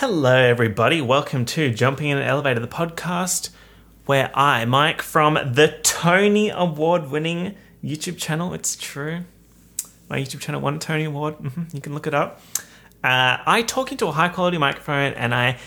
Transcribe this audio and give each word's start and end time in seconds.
Hello, 0.00 0.34
everybody. 0.34 1.02
Welcome 1.02 1.44
to 1.44 1.74
Jumping 1.74 2.08
in 2.08 2.16
an 2.16 2.22
Elevator, 2.22 2.58
the 2.58 2.66
podcast 2.66 3.50
where 4.06 4.30
I, 4.34 4.64
Mike, 4.64 5.02
from 5.02 5.34
the 5.34 5.78
Tony 5.82 6.48
Award 6.48 7.10
winning 7.10 7.54
YouTube 7.84 8.16
channel, 8.16 8.54
it's 8.54 8.76
true. 8.76 9.24
My 10.08 10.18
YouTube 10.18 10.40
channel 10.40 10.62
won 10.62 10.76
a 10.76 10.78
Tony 10.78 11.04
Award. 11.04 11.34
hmm 11.34 11.64
You 11.74 11.82
can 11.82 11.92
look 11.92 12.06
it 12.06 12.14
up. 12.14 12.40
Uh, 13.04 13.44
I 13.44 13.62
talk 13.66 13.92
into 13.92 14.06
a 14.06 14.12
high 14.12 14.30
quality 14.30 14.56
microphone 14.56 15.12
and 15.12 15.34
I 15.34 15.58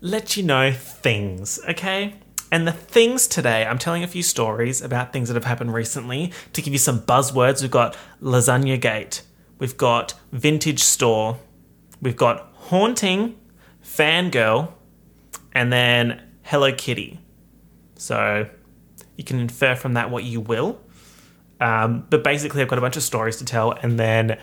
let 0.00 0.38
you 0.38 0.42
know 0.42 0.72
things, 0.72 1.60
okay? 1.68 2.14
And 2.50 2.66
the 2.66 2.72
things 2.72 3.26
today, 3.26 3.66
I'm 3.66 3.78
telling 3.78 4.02
a 4.02 4.08
few 4.08 4.22
stories 4.22 4.80
about 4.80 5.12
things 5.12 5.28
that 5.28 5.34
have 5.34 5.44
happened 5.44 5.74
recently 5.74 6.32
to 6.54 6.62
give 6.62 6.72
you 6.72 6.78
some 6.78 7.02
buzzwords. 7.02 7.60
We've 7.60 7.70
got 7.70 7.94
Lasagna 8.22 8.80
Gate, 8.80 9.20
we've 9.58 9.76
got 9.76 10.14
Vintage 10.32 10.82
Store, 10.82 11.36
we've 12.00 12.16
got 12.16 12.48
Haunting, 12.54 13.36
Fangirl, 13.96 14.72
and 15.52 15.72
then 15.72 16.22
Hello 16.42 16.72
Kitty. 16.72 17.20
So 17.96 18.48
you 19.16 19.24
can 19.24 19.38
infer 19.38 19.74
from 19.74 19.94
that 19.94 20.10
what 20.10 20.24
you 20.24 20.40
will. 20.40 20.80
Um, 21.60 22.06
but 22.08 22.24
basically, 22.24 22.62
I've 22.62 22.68
got 22.68 22.78
a 22.78 22.82
bunch 22.82 22.96
of 22.96 23.02
stories 23.02 23.36
to 23.36 23.44
tell, 23.44 23.72
and 23.72 23.98
then 23.98 24.38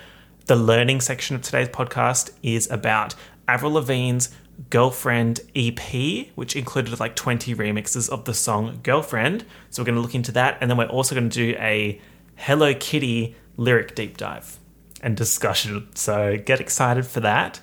the 0.46 0.56
learning 0.56 1.02
section 1.02 1.36
of 1.36 1.42
today's 1.42 1.68
podcast 1.68 2.32
is 2.44 2.70
about 2.70 3.16
Avril 3.48 3.74
Lavigne's 3.74 4.30
Girlfriend 4.70 5.40
EP, 5.56 6.28
which 6.36 6.56
included 6.56 7.00
like 7.00 7.16
20 7.16 7.56
remixes 7.56 8.10
of 8.10 8.26
the 8.26 8.34
song 8.34 8.80
Girlfriend. 8.84 9.46
So 9.70 9.82
we're 9.82 9.88
going 9.88 9.96
to 9.96 10.02
look 10.02 10.16
into 10.16 10.32
that, 10.34 10.58
and 10.62 10.70
then 10.70 10.78
we're 10.78 10.86
also 10.86 11.16
going 11.16 11.30
to 11.30 11.36
do 11.36 11.58
a 11.60 12.00
Hello 12.36 12.74
Kitty 12.74 13.36
lyric 13.58 13.96
deep 13.96 14.16
dive 14.18 14.60
and 15.02 15.18
discussion. 15.18 15.90
So 15.96 16.38
get 16.38 16.62
excited 16.62 17.06
for 17.08 17.20
that. 17.22 17.60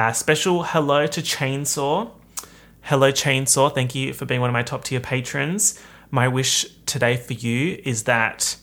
Uh, 0.00 0.14
special 0.14 0.62
hello 0.62 1.06
to 1.06 1.20
Chainsaw. 1.20 2.10
Hello, 2.80 3.12
Chainsaw. 3.12 3.74
Thank 3.74 3.94
you 3.94 4.14
for 4.14 4.24
being 4.24 4.40
one 4.40 4.48
of 4.48 4.54
my 4.54 4.62
top 4.62 4.82
tier 4.82 4.98
patrons. 4.98 5.78
My 6.10 6.26
wish 6.26 6.64
today 6.86 7.18
for 7.18 7.34
you 7.34 7.82
is 7.84 8.04
that 8.04 8.56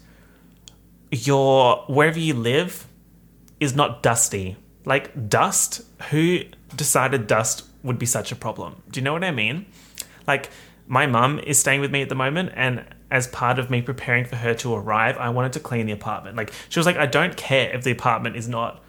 your 1.12 1.86
wherever 1.86 2.18
you 2.18 2.34
live 2.34 2.88
is 3.60 3.76
not 3.76 4.02
dusty. 4.02 4.58
Like 4.84 5.30
dust, 5.30 5.84
who 6.10 6.40
decided 6.76 7.28
dust 7.28 7.66
would 7.84 8.00
be 8.00 8.08
such 8.08 8.32
a 8.32 8.36
problem? 8.36 8.82
Do 8.90 9.00
you 9.00 9.04
know 9.04 9.14
what 9.14 9.24
I 9.24 9.30
mean? 9.30 9.68
Like 10.26 10.50
my 10.88 11.06
mum 11.06 11.38
is 11.38 11.60
staying 11.60 11.82
with 11.82 11.92
me 11.92 12.02
at 12.02 12.10
the 12.10 12.16
moment 12.16 12.54
and 12.56 12.84
as 13.12 13.28
part 13.28 13.60
of 13.60 13.70
me 13.70 13.84
preparing 13.84 14.26
for 14.26 14.38
her 14.38 14.56
to 14.56 14.74
arrive, 14.74 15.20
I 15.20 15.30
wanted 15.30 15.54
to 15.54 15.60
clean 15.60 15.86
the 15.86 15.92
apartment. 15.92 16.36
Like 16.36 16.52
she 16.70 16.80
was 16.80 16.88
like, 16.88 16.98
I 16.98 17.06
don't 17.06 17.38
care 17.38 17.70
if 17.76 17.84
the 17.84 17.92
apartment 17.92 18.38
is 18.38 18.50
not 18.50 18.84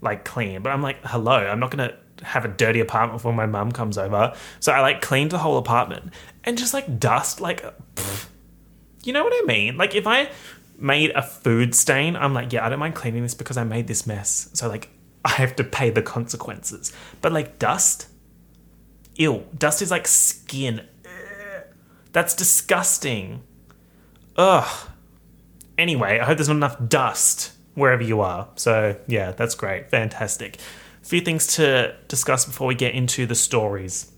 like 0.00 0.24
clean, 0.24 0.62
but 0.62 0.70
I'm 0.70 0.82
like, 0.82 0.98
hello, 1.04 1.32
I'm 1.32 1.60
not 1.60 1.70
gonna 1.70 1.94
have 2.22 2.44
a 2.44 2.48
dirty 2.48 2.80
apartment 2.80 3.18
before 3.18 3.32
my 3.32 3.46
mum 3.46 3.72
comes 3.72 3.98
over. 3.98 4.34
So 4.60 4.72
I 4.72 4.80
like 4.80 5.00
cleaned 5.00 5.30
the 5.30 5.38
whole 5.38 5.56
apartment 5.56 6.12
and 6.44 6.58
just 6.58 6.74
like 6.74 6.98
dust, 6.98 7.40
like, 7.40 7.64
you 9.02 9.12
know 9.12 9.24
what 9.24 9.32
I 9.34 9.42
mean? 9.46 9.76
Like 9.76 9.94
if 9.94 10.06
I 10.06 10.30
made 10.78 11.10
a 11.10 11.22
food 11.22 11.74
stain, 11.74 12.16
I'm 12.16 12.34
like, 12.34 12.52
yeah, 12.52 12.64
I 12.64 12.68
don't 12.68 12.78
mind 12.78 12.94
cleaning 12.94 13.22
this 13.22 13.34
because 13.34 13.56
I 13.56 13.64
made 13.64 13.86
this 13.86 14.06
mess. 14.06 14.50
So 14.54 14.68
like, 14.68 14.88
I 15.24 15.30
have 15.30 15.54
to 15.56 15.64
pay 15.64 15.90
the 15.90 16.02
consequences. 16.02 16.92
But 17.20 17.32
like 17.32 17.58
dust, 17.58 18.08
ew, 19.16 19.44
dust 19.56 19.82
is 19.82 19.90
like 19.90 20.08
skin. 20.08 20.86
That's 22.12 22.34
disgusting. 22.34 23.42
Ugh. 24.36 24.88
Anyway, 25.78 26.18
I 26.18 26.24
hope 26.24 26.38
there's 26.38 26.48
not 26.48 26.56
enough 26.56 26.88
dust 26.88 27.52
wherever 27.74 28.02
you 28.02 28.20
are. 28.20 28.48
So 28.56 28.96
yeah, 29.06 29.32
that's 29.32 29.54
great, 29.54 29.90
fantastic 29.90 30.58
A 31.02 31.06
few 31.06 31.20
things 31.20 31.46
to 31.56 31.94
discuss 32.08 32.44
before 32.44 32.66
we 32.66 32.74
get 32.74 32.94
into 32.94 33.26
the 33.26 33.34
stories. 33.34 34.12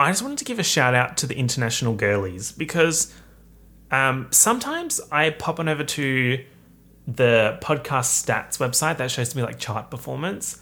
I 0.00 0.10
just 0.10 0.22
wanted 0.22 0.38
to 0.38 0.44
give 0.44 0.58
a 0.58 0.64
shout 0.64 0.94
out 0.94 1.16
to 1.18 1.26
the 1.26 1.36
international 1.36 1.94
girlies 1.94 2.52
because 2.52 3.12
um, 3.90 4.28
sometimes 4.30 5.00
I 5.10 5.30
pop 5.30 5.58
on 5.58 5.68
over 5.68 5.82
to 5.82 6.44
the 7.06 7.58
podcast 7.62 8.24
stats 8.24 8.58
website 8.58 8.98
that 8.98 9.10
shows 9.10 9.34
me 9.34 9.42
like 9.42 9.58
chart 9.58 9.90
performance, 9.90 10.60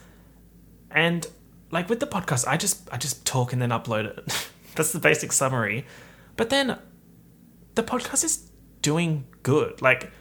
and 0.91 1.27
like 1.71 1.89
with 1.89 2.01
the 2.01 2.07
podcast, 2.07 2.47
I 2.47 2.57
just 2.57 2.89
I 2.93 2.97
just 2.97 3.27
talk 3.27 3.53
and 3.53 3.61
then 3.61 3.71
upload 3.71 4.07
it. 4.07 4.51
That's 4.77 4.93
the 4.93 5.01
basic 5.01 5.33
summary. 5.33 5.85
But 6.37 6.51
then 6.51 6.79
the 7.75 7.83
podcast 7.83 8.25
is 8.25 8.51
doing 8.81 9.27
good. 9.43 9.83
Like 9.83 10.13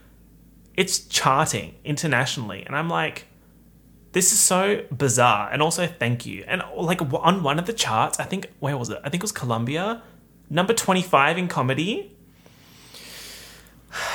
it's 0.77 0.99
charting 0.99 1.75
internationally, 1.83 2.63
and 2.65 2.75
I'm 2.75 2.89
like 2.89 3.27
this 4.15 4.31
is 4.31 4.39
so 4.39 4.85
bizarre. 4.95 5.49
And 5.51 5.61
also, 5.61 5.87
thank 5.87 6.25
you. 6.25 6.45
And 6.47 6.63
like 6.73 7.01
on 7.01 7.43
one 7.43 7.59
of 7.59 7.65
the 7.65 7.73
charts, 7.73 8.17
I 8.17 8.23
think, 8.23 8.49
where 8.61 8.77
was 8.77 8.89
it? 8.89 8.97
I 9.03 9.09
think 9.09 9.15
it 9.15 9.25
was 9.25 9.33
Colombia, 9.33 10.01
number 10.49 10.73
25 10.73 11.37
in 11.37 11.47
comedy. 11.47 12.15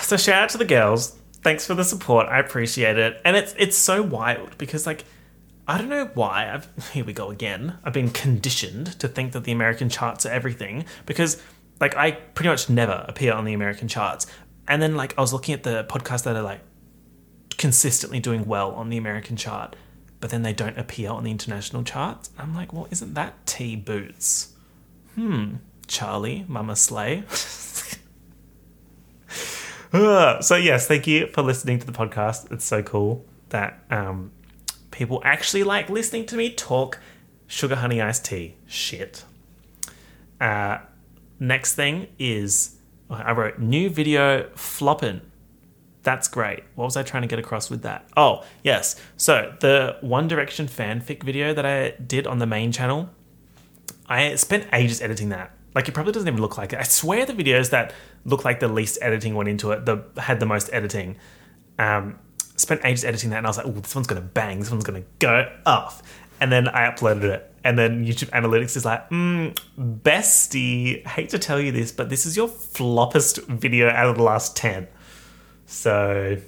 So 0.00 0.16
shout 0.16 0.42
out 0.42 0.48
to 0.50 0.58
the 0.58 0.64
girls. 0.64 1.16
Thanks 1.42 1.66
for 1.66 1.74
the 1.74 1.84
support. 1.84 2.26
I 2.28 2.38
appreciate 2.38 2.98
it. 2.98 3.20
And 3.24 3.36
it's 3.36 3.54
it's 3.58 3.76
so 3.76 4.02
wild 4.02 4.58
because 4.58 4.86
like 4.86 5.04
I 5.68 5.78
don't 5.78 5.88
know 5.88 6.10
why. 6.14 6.52
I've 6.52 6.68
here 6.92 7.04
we 7.04 7.12
go 7.12 7.30
again. 7.30 7.78
I've 7.84 7.92
been 7.92 8.10
conditioned 8.10 8.98
to 9.00 9.08
think 9.08 9.32
that 9.32 9.44
the 9.44 9.52
American 9.52 9.88
charts 9.88 10.26
are 10.26 10.30
everything 10.30 10.84
because 11.06 11.42
like 11.80 11.94
I 11.96 12.12
pretty 12.12 12.48
much 12.48 12.68
never 12.68 13.04
appear 13.08 13.32
on 13.32 13.44
the 13.44 13.52
American 13.52 13.88
charts. 13.88 14.26
And 14.70 14.80
then 14.80 14.96
like 14.96 15.12
I 15.18 15.20
was 15.20 15.34
looking 15.34 15.52
at 15.52 15.64
the 15.64 15.84
podcasts 15.84 16.24
that 16.24 16.34
are 16.34 16.42
like 16.42 16.62
consistently 17.58 18.20
doing 18.20 18.46
well 18.46 18.70
on 18.72 18.88
the 18.88 18.96
American 18.96 19.36
chart 19.36 19.76
but 20.20 20.30
then 20.30 20.42
they 20.42 20.52
don't 20.52 20.78
appear 20.78 21.10
on 21.10 21.24
the 21.24 21.30
international 21.30 21.82
charts. 21.82 22.30
I'm 22.38 22.54
like, 22.54 22.72
well, 22.72 22.86
isn't 22.90 23.14
that 23.14 23.46
T 23.46 23.74
Boots? 23.74 24.52
Hmm, 25.14 25.56
Charlie, 25.86 26.44
Mama 26.46 26.76
Slay. 26.76 27.24
so 30.40 30.56
yes, 30.56 30.86
thank 30.86 31.06
you 31.06 31.26
for 31.28 31.42
listening 31.42 31.78
to 31.78 31.86
the 31.86 31.92
podcast. 31.92 32.52
It's 32.52 32.66
so 32.66 32.82
cool 32.82 33.24
that 33.48 33.82
um, 33.90 34.30
people 34.90 35.22
actually 35.24 35.64
like 35.64 35.88
listening 35.88 36.26
to 36.26 36.36
me 36.36 36.52
talk 36.52 37.00
sugar 37.46 37.76
honey 37.76 38.02
iced 38.02 38.26
tea. 38.26 38.56
Shit. 38.66 39.24
Uh, 40.38 40.78
next 41.38 41.74
thing 41.74 42.08
is 42.18 42.76
I 43.10 43.32
wrote 43.32 43.58
new 43.58 43.90
video 43.90 44.48
flopping 44.54 45.20
that's 46.02 46.28
great. 46.28 46.64
What 46.74 46.86
was 46.86 46.96
I 46.96 47.02
trying 47.02 47.22
to 47.22 47.28
get 47.28 47.38
across 47.38 47.68
with 47.68 47.82
that? 47.82 48.06
Oh, 48.16 48.44
yes. 48.64 48.96
So, 49.16 49.54
the 49.60 49.98
One 50.00 50.28
Direction 50.28 50.66
fanfic 50.66 51.22
video 51.22 51.52
that 51.52 51.66
I 51.66 51.90
did 51.90 52.26
on 52.26 52.38
the 52.38 52.46
main 52.46 52.72
channel, 52.72 53.10
I 54.06 54.34
spent 54.36 54.66
ages 54.72 55.02
editing 55.02 55.28
that. 55.30 55.52
Like, 55.74 55.88
it 55.88 55.92
probably 55.92 56.12
doesn't 56.12 56.26
even 56.26 56.40
look 56.40 56.56
like 56.56 56.72
it. 56.72 56.78
I 56.78 56.84
swear 56.84 57.26
the 57.26 57.32
videos 57.32 57.70
that 57.70 57.92
look 58.24 58.44
like 58.44 58.60
the 58.60 58.68
least 58.68 58.98
editing 59.02 59.34
went 59.34 59.48
into 59.48 59.72
it, 59.72 59.84
the 59.84 60.04
had 60.16 60.40
the 60.40 60.46
most 60.46 60.70
editing. 60.72 61.16
Um, 61.78 62.18
spent 62.56 62.80
ages 62.84 63.04
editing 63.04 63.30
that, 63.30 63.38
and 63.38 63.46
I 63.46 63.50
was 63.50 63.58
like, 63.58 63.66
oh, 63.66 63.72
this 63.72 63.94
one's 63.94 64.06
to 64.20 64.26
bang. 64.26 64.60
This 64.60 64.70
one's 64.70 64.84
to 65.02 65.08
go 65.18 65.50
off. 65.66 66.02
And 66.40 66.50
then 66.50 66.66
I 66.68 66.90
uploaded 66.90 67.24
it. 67.24 67.49
And 67.62 67.78
then 67.78 68.06
YouTube 68.06 68.30
Analytics 68.30 68.76
is 68.76 68.84
like, 68.84 69.08
mm, 69.10 69.56
bestie, 69.78 71.06
hate 71.06 71.28
to 71.30 71.38
tell 71.38 71.60
you 71.60 71.72
this, 71.72 71.92
but 71.92 72.08
this 72.08 72.24
is 72.24 72.36
your 72.36 72.48
floppest 72.48 73.44
video 73.46 73.88
out 73.90 74.06
of 74.06 74.16
the 74.16 74.22
last 74.22 74.56
10. 74.56 74.88
So, 75.66 76.38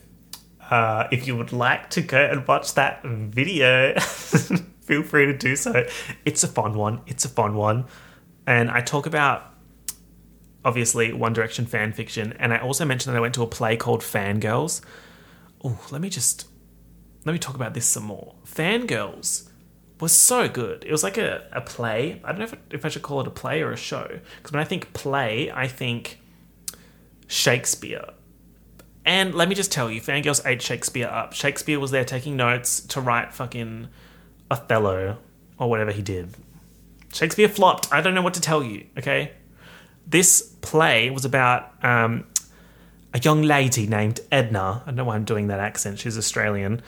uh, 0.71 1.09
if 1.13 1.27
you 1.27 1.37
would 1.37 1.53
like 1.53 1.91
to 1.91 2.01
go 2.01 2.19
and 2.19 2.47
watch 2.49 2.75
that 2.75 3.05
video, 3.05 3.99
feel 4.01 5.03
free 5.03 5.27
to 5.27 5.37
do 5.37 5.55
so. 5.55 5.85
It's 6.25 6.43
a 6.45 6.49
fun 6.49 6.75
one. 6.75 7.03
It's 7.07 7.25
a 7.25 7.29
fun 7.29 7.55
one. 7.55 7.85
And 8.47 8.71
I 8.71 8.81
talk 8.81 9.07
about 9.07 9.53
obviously 10.65 11.13
One 11.13 11.33
Direction 11.33 11.67
fan 11.67 11.93
fiction, 11.93 12.35
and 12.39 12.53
I 12.53 12.59
also 12.59 12.85
mentioned 12.85 13.15
that 13.15 13.19
I 13.19 13.21
went 13.21 13.35
to 13.35 13.43
a 13.43 13.47
play 13.47 13.77
called 13.77 14.01
Fangirls. 14.01 14.81
Oh, 15.65 15.79
let 15.91 16.01
me 16.01 16.09
just 16.09 16.47
let 17.25 17.33
me 17.33 17.39
talk 17.39 17.55
about 17.55 17.75
this 17.75 17.87
some 17.87 18.05
more. 18.05 18.35
Fangirls 18.45 19.49
was 20.03 20.13
so 20.13 20.49
good. 20.49 20.85
It 20.85 20.93
was 20.93 21.03
like 21.03 21.17
a, 21.17 21.47
a 21.53 21.63
play. 21.63 22.21
I 22.23 22.33
don't 22.33 22.39
know 22.41 22.45
if, 22.45 22.57
if 22.71 22.85
I 22.85 22.89
should 22.89 23.03
call 23.03 23.21
it 23.21 23.27
a 23.27 23.31
play 23.31 23.63
or 23.63 23.73
a 23.73 23.77
show. 23.77 24.21
Because 24.37 24.53
when 24.53 24.61
I 24.61 24.65
think 24.65 24.93
play, 24.93 25.51
I 25.51 25.67
think 25.67 26.19
Shakespeare 27.27 28.05
and 29.05 29.35
let 29.35 29.49
me 29.49 29.55
just 29.55 29.73
tell 29.73 29.91
you, 29.91 30.01
Fangirls 30.01 30.45
ate 30.47 30.63
Shakespeare 30.63 31.09
up. 31.09 31.33
Shakespeare 31.33 31.81
was 31.81 31.91
there 31.91 32.05
taking 32.05 32.37
notes 32.37 32.81
to 32.81 33.01
write 33.01 33.35
fucking 33.35 33.89
Othello 34.51 35.19
or 35.59 35.69
whatever 35.69 35.91
he 35.91 36.03
did. 36.03 36.37
Shakespeare 37.13 37.49
flopped. 37.49 37.93
I 37.93 38.01
don't 38.01 38.15
know 38.15 38.23
what 38.23 38.35
to 38.35 38.41
tell 38.41 38.63
you, 38.63 38.87
okay? 38.97 39.33
This 40.07 40.55
play 40.61 41.11
was 41.11 41.25
about 41.25 41.73
um, 41.85 42.27
a 43.13 43.19
young 43.19 43.43
lady 43.43 43.87
named 43.87 44.21
Edna. 44.31 44.83
I 44.83 44.87
don't 44.87 44.97
know 44.97 45.05
why 45.05 45.17
I'm 45.17 45.25
doing 45.25 45.49
that 45.49 45.59
accent. 45.59 45.99
She's 45.99 46.17
Australian. 46.17 46.81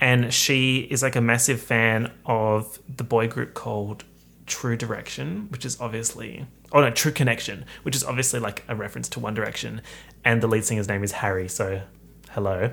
And 0.00 0.32
she 0.32 0.78
is 0.90 1.02
like 1.02 1.16
a 1.16 1.20
massive 1.20 1.60
fan 1.60 2.10
of 2.24 2.78
the 2.88 3.04
boy 3.04 3.28
group 3.28 3.54
called 3.54 4.04
True 4.46 4.76
Direction, 4.76 5.48
which 5.50 5.64
is 5.64 5.80
obviously 5.80 6.46
oh 6.72 6.80
no, 6.80 6.90
True 6.90 7.12
Connection, 7.12 7.64
which 7.82 7.96
is 7.96 8.04
obviously 8.04 8.40
like 8.40 8.64
a 8.68 8.74
reference 8.74 9.08
to 9.10 9.20
One 9.20 9.34
Direction, 9.34 9.82
and 10.24 10.42
the 10.42 10.46
lead 10.46 10.64
singer's 10.64 10.88
name 10.88 11.02
is 11.02 11.12
Harry. 11.12 11.48
So, 11.48 11.82
hello. 12.30 12.72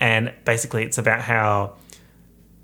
And 0.00 0.32
basically, 0.44 0.84
it's 0.84 0.98
about 0.98 1.22
how 1.22 1.76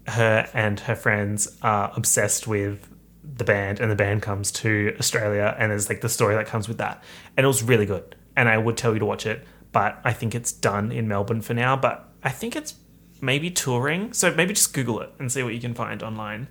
her 0.07 0.49
and 0.55 0.79
her 0.81 0.95
friends 0.95 1.57
are 1.63 1.93
obsessed 1.97 2.47
with 2.47 2.89
the 3.23 3.45
band, 3.45 3.81
and 3.81 3.91
the 3.91 3.97
band 3.97 4.23
comes 4.23 4.53
to 4.53 4.95
Australia, 4.99 5.55
and 5.59 5.71
there's 5.71 5.89
like 5.89 6.01
the 6.01 6.09
story 6.09 6.35
that 6.35 6.47
comes 6.47 6.69
with 6.69 6.79
that, 6.79 7.03
and 7.37 7.45
it 7.45 7.49
was 7.49 7.63
really 7.63 7.87
good. 7.87 8.17
And 8.37 8.49
I 8.49 8.59
would 8.59 8.77
tell 8.77 8.93
you 8.93 8.99
to 8.99 9.07
watch 9.07 9.27
it, 9.27 9.47
but 9.73 10.01
I 10.05 10.13
think 10.13 10.35
it's 10.35 10.53
done 10.53 10.91
in 10.91 11.09
Melbourne 11.09 11.41
for 11.41 11.55
now. 11.55 11.77
But 11.77 12.09
I 12.23 12.31
think 12.31 12.57
it's 12.57 12.75
maybe 13.25 13.51
touring, 13.51 14.13
so 14.13 14.33
maybe 14.35 14.53
just 14.53 14.73
Google 14.75 15.01
it 15.01 15.13
and 15.19 15.33
see 15.33 15.43
what 15.43 15.55
you 15.55 15.61
can 15.61 15.75
find 15.75 16.03
online. 16.03 16.49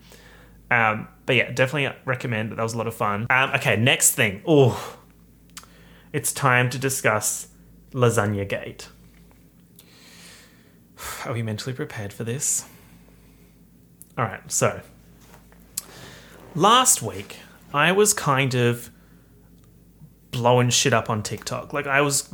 Um, 0.71 1.07
but 1.25 1.35
yeah, 1.35 1.51
definitely 1.51 1.95
recommend. 2.05 2.51
That 2.51 2.61
was 2.61 2.73
a 2.73 2.77
lot 2.77 2.87
of 2.87 2.95
fun. 2.95 3.27
Um, 3.29 3.51
okay, 3.51 3.75
next 3.75 4.15
thing. 4.15 4.41
Oh, 4.45 4.97
it's 6.11 6.33
time 6.33 6.69
to 6.71 6.79
discuss 6.79 7.47
Lasagna 7.91 8.47
Gate. 8.47 8.89
Are 11.25 11.33
we 11.33 11.43
mentally 11.43 11.73
prepared 11.75 12.11
for 12.11 12.23
this? 12.23 12.65
All 14.17 14.25
right, 14.25 14.51
so 14.51 14.81
last 16.55 17.01
week 17.01 17.37
I 17.73 17.91
was 17.91 18.13
kind 18.13 18.53
of 18.53 18.89
blowing 20.31 20.69
shit 20.69 20.93
up 20.93 21.09
on 21.09 21.23
TikTok. 21.23 21.73
Like 21.73 21.87
I 21.87 22.01
was 22.01 22.33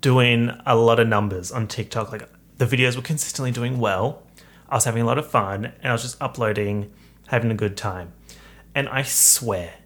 doing 0.00 0.50
a 0.64 0.76
lot 0.76 1.00
of 1.00 1.08
numbers 1.08 1.52
on 1.52 1.66
TikTok. 1.66 2.12
Like 2.12 2.28
the 2.60 2.66
videos 2.66 2.94
were 2.94 3.00
consistently 3.02 3.50
doing 3.50 3.78
well. 3.78 4.22
I 4.68 4.74
was 4.74 4.84
having 4.84 5.02
a 5.02 5.06
lot 5.06 5.16
of 5.16 5.26
fun 5.26 5.64
and 5.64 5.86
I 5.86 5.92
was 5.92 6.02
just 6.02 6.20
uploading, 6.20 6.92
having 7.28 7.50
a 7.50 7.54
good 7.54 7.74
time. 7.74 8.12
And 8.74 8.86
I 8.90 9.00
swear, 9.00 9.76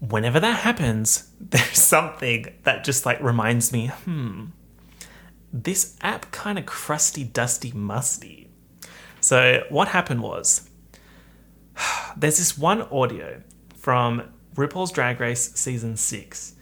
whenever 0.00 0.40
that 0.40 0.58
happens, 0.58 1.30
there's 1.40 1.78
something 1.80 2.46
that 2.64 2.82
just 2.82 3.06
like 3.06 3.22
reminds 3.22 3.72
me, 3.72 3.92
hmm, 4.04 4.46
this 5.52 5.96
app 6.02 6.32
kind 6.32 6.58
of 6.58 6.66
crusty, 6.66 7.22
dusty, 7.22 7.70
musty. 7.70 8.50
So 9.20 9.62
what 9.68 9.86
happened 9.88 10.20
was 10.20 10.68
there's 12.16 12.38
this 12.38 12.58
one 12.58 12.82
audio 12.82 13.40
from 13.76 14.32
RuPaul's 14.56 14.90
Drag 14.90 15.20
Race 15.20 15.52
season 15.54 15.96
six, 15.96 16.56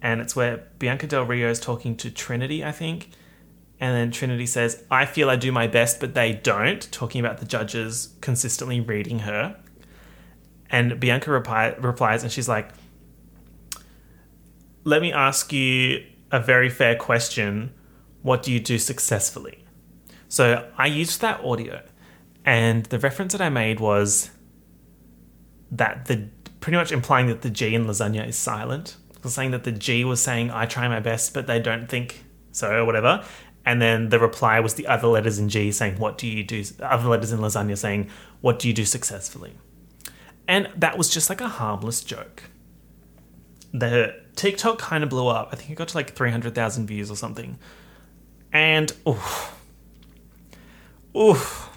and 0.00 0.20
it's 0.20 0.36
where 0.36 0.68
Bianca 0.78 1.08
Del 1.08 1.24
Rio 1.24 1.50
is 1.50 1.58
talking 1.58 1.96
to 1.96 2.08
Trinity, 2.08 2.64
I 2.64 2.70
think. 2.70 3.10
And 3.80 3.94
then 3.94 4.10
Trinity 4.10 4.46
says, 4.46 4.82
I 4.90 5.06
feel 5.06 5.30
I 5.30 5.36
do 5.36 5.52
my 5.52 5.68
best, 5.68 6.00
but 6.00 6.14
they 6.14 6.32
don't, 6.32 6.90
talking 6.90 7.20
about 7.20 7.38
the 7.38 7.46
judges 7.46 8.14
consistently 8.20 8.80
reading 8.80 9.20
her. 9.20 9.56
And 10.70 10.98
Bianca 10.98 11.30
replies, 11.30 12.22
and 12.22 12.32
she's 12.32 12.48
like, 12.48 12.70
Let 14.84 15.00
me 15.00 15.12
ask 15.12 15.52
you 15.52 16.04
a 16.30 16.40
very 16.40 16.68
fair 16.68 16.96
question. 16.96 17.72
What 18.22 18.42
do 18.42 18.52
you 18.52 18.60
do 18.60 18.78
successfully? 18.78 19.64
So 20.28 20.68
I 20.76 20.86
used 20.86 21.20
that 21.20 21.40
audio, 21.42 21.82
and 22.44 22.84
the 22.86 22.98
reference 22.98 23.32
that 23.32 23.40
I 23.40 23.48
made 23.48 23.80
was 23.80 24.30
that 25.70 26.06
the 26.06 26.28
pretty 26.60 26.76
much 26.76 26.92
implying 26.92 27.28
that 27.28 27.42
the 27.42 27.50
G 27.50 27.74
in 27.74 27.86
lasagna 27.86 28.26
is 28.26 28.36
silent. 28.36 28.96
Saying 29.24 29.50
that 29.50 29.64
the 29.64 29.72
G 29.72 30.04
was 30.04 30.20
saying 30.20 30.50
I 30.50 30.66
try 30.66 30.88
my 30.88 31.00
best, 31.00 31.34
but 31.34 31.46
they 31.46 31.58
don't 31.58 31.88
think 31.88 32.24
so 32.52 32.70
or 32.70 32.84
whatever. 32.84 33.24
And 33.68 33.82
then 33.82 34.08
the 34.08 34.18
reply 34.18 34.60
was 34.60 34.76
the 34.76 34.86
other 34.86 35.08
letters 35.08 35.38
in 35.38 35.50
G 35.50 35.70
saying 35.72 35.98
what 35.98 36.16
do 36.16 36.26
you 36.26 36.42
do? 36.42 36.64
Other 36.80 37.06
letters 37.06 37.32
in 37.32 37.40
lasagna 37.40 37.76
saying 37.76 38.08
what 38.40 38.58
do 38.58 38.66
you 38.66 38.72
do 38.72 38.86
successfully? 38.86 39.58
And 40.48 40.70
that 40.74 40.96
was 40.96 41.10
just 41.10 41.28
like 41.28 41.42
a 41.42 41.48
harmless 41.48 42.02
joke. 42.02 42.44
The 43.74 44.18
TikTok 44.36 44.78
kind 44.78 45.04
of 45.04 45.10
blew 45.10 45.26
up. 45.28 45.50
I 45.52 45.56
think 45.56 45.68
it 45.68 45.74
got 45.74 45.88
to 45.88 45.98
like 45.98 46.14
300,000 46.14 46.86
views 46.86 47.10
or 47.10 47.14
something. 47.14 47.58
And, 48.54 48.90
oof. 49.06 49.54
Oof. 51.14 51.68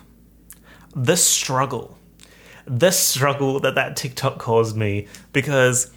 The 0.96 1.18
struggle 1.18 1.98
the 2.66 2.92
struggle 2.92 3.60
that 3.60 3.76
that 3.76 3.98
TikTok 3.98 4.38
caused 4.38 4.78
me 4.78 5.08
because 5.34 5.92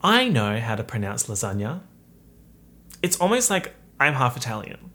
I 0.00 0.28
know 0.28 0.58
how 0.58 0.74
to 0.74 0.82
pronounce 0.82 1.28
lasagna. 1.28 1.82
It's 3.02 3.20
almost 3.20 3.50
like 3.50 3.72
I'm 4.00 4.14
half 4.14 4.36
Italian. 4.36 4.90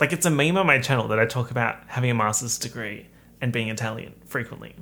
Like 0.00 0.12
it's 0.12 0.26
a 0.26 0.30
meme 0.30 0.56
on 0.56 0.66
my 0.66 0.80
channel 0.80 1.06
that 1.08 1.18
I 1.18 1.26
talk 1.26 1.50
about 1.50 1.78
having 1.86 2.10
a 2.10 2.14
master's 2.14 2.58
degree 2.58 3.06
and 3.40 3.52
being 3.52 3.68
Italian 3.68 4.14
frequently. 4.24 4.74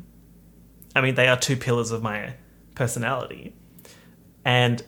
I 0.97 1.01
mean, 1.01 1.17
they 1.17 1.27
are 1.27 1.37
two 1.37 1.57
pillars 1.57 1.91
of 1.91 2.03
my 2.03 2.35
personality. 2.77 3.55
And 4.45 4.83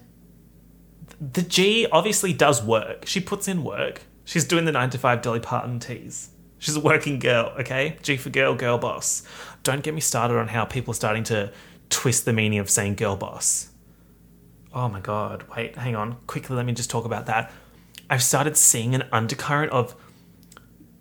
the 1.21 1.43
G 1.43 1.87
obviously 1.91 2.33
does 2.33 2.63
work. 2.63 3.07
She 3.07 3.21
puts 3.21 3.49
in 3.49 3.65
work. 3.65 4.03
She's 4.25 4.45
doing 4.45 4.65
the 4.65 4.73
9 4.73 4.91
to 4.91 4.99
5 4.99 5.23
Dolly 5.23 5.41
Parton 5.41 5.81
tease. 5.81 6.31
She's 6.59 6.77
a 6.77 6.81
working 6.81 7.19
girl, 7.19 7.53
okay? 7.59 7.97
G 8.03 8.17
for 8.17 8.31
girl, 8.31 8.55
girl 8.55 8.79
boss. 8.79 9.23
Don't 9.63 9.83
get 9.83 9.95
me 9.95 10.01
started 10.01 10.39
on 10.39 10.49
how 10.49 10.65
people 10.65 10.93
are 10.93 10.95
starting 10.95 11.25
to 11.25 11.53
twist 11.91 12.25
the 12.25 12.33
meaning 12.33 12.59
of 12.59 12.71
saying 12.71 12.95
girl 12.95 13.17
boss. 13.17 13.71
Oh 14.73 14.89
my 14.89 15.01
god, 15.01 15.45
wait, 15.57 15.77
hang 15.77 15.97
on. 15.97 16.17
Quickly, 16.27 16.57
let 16.57 16.67
me 16.67 16.73
just 16.73 16.91
talk 16.91 17.05
about 17.05 17.27
that. 17.27 17.53
I've 18.09 18.23
started 18.23 18.57
seeing 18.57 18.95
an 18.95 19.05
undercurrent 19.13 19.73
of 19.73 19.97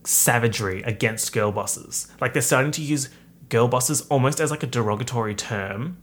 savagery 0.03 0.83
against 0.83 1.33
girl 1.33 1.51
bosses. 1.51 2.11
Like 2.19 2.33
they're 2.33 2.41
starting 2.41 2.71
to 2.71 2.81
use 2.81 3.09
girl 3.49 3.67
bosses 3.67 4.01
almost 4.07 4.39
as 4.39 4.51
like 4.51 4.63
a 4.63 4.67
derogatory 4.67 5.35
term, 5.35 5.97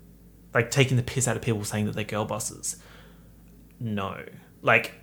like 0.54 0.70
taking 0.70 0.96
the 0.96 1.02
piss 1.02 1.26
out 1.26 1.36
of 1.36 1.42
people 1.42 1.64
saying 1.64 1.86
that 1.86 1.94
they're 1.94 2.04
girl 2.04 2.24
bosses. 2.24 2.76
No. 3.80 4.24
Like 4.60 4.94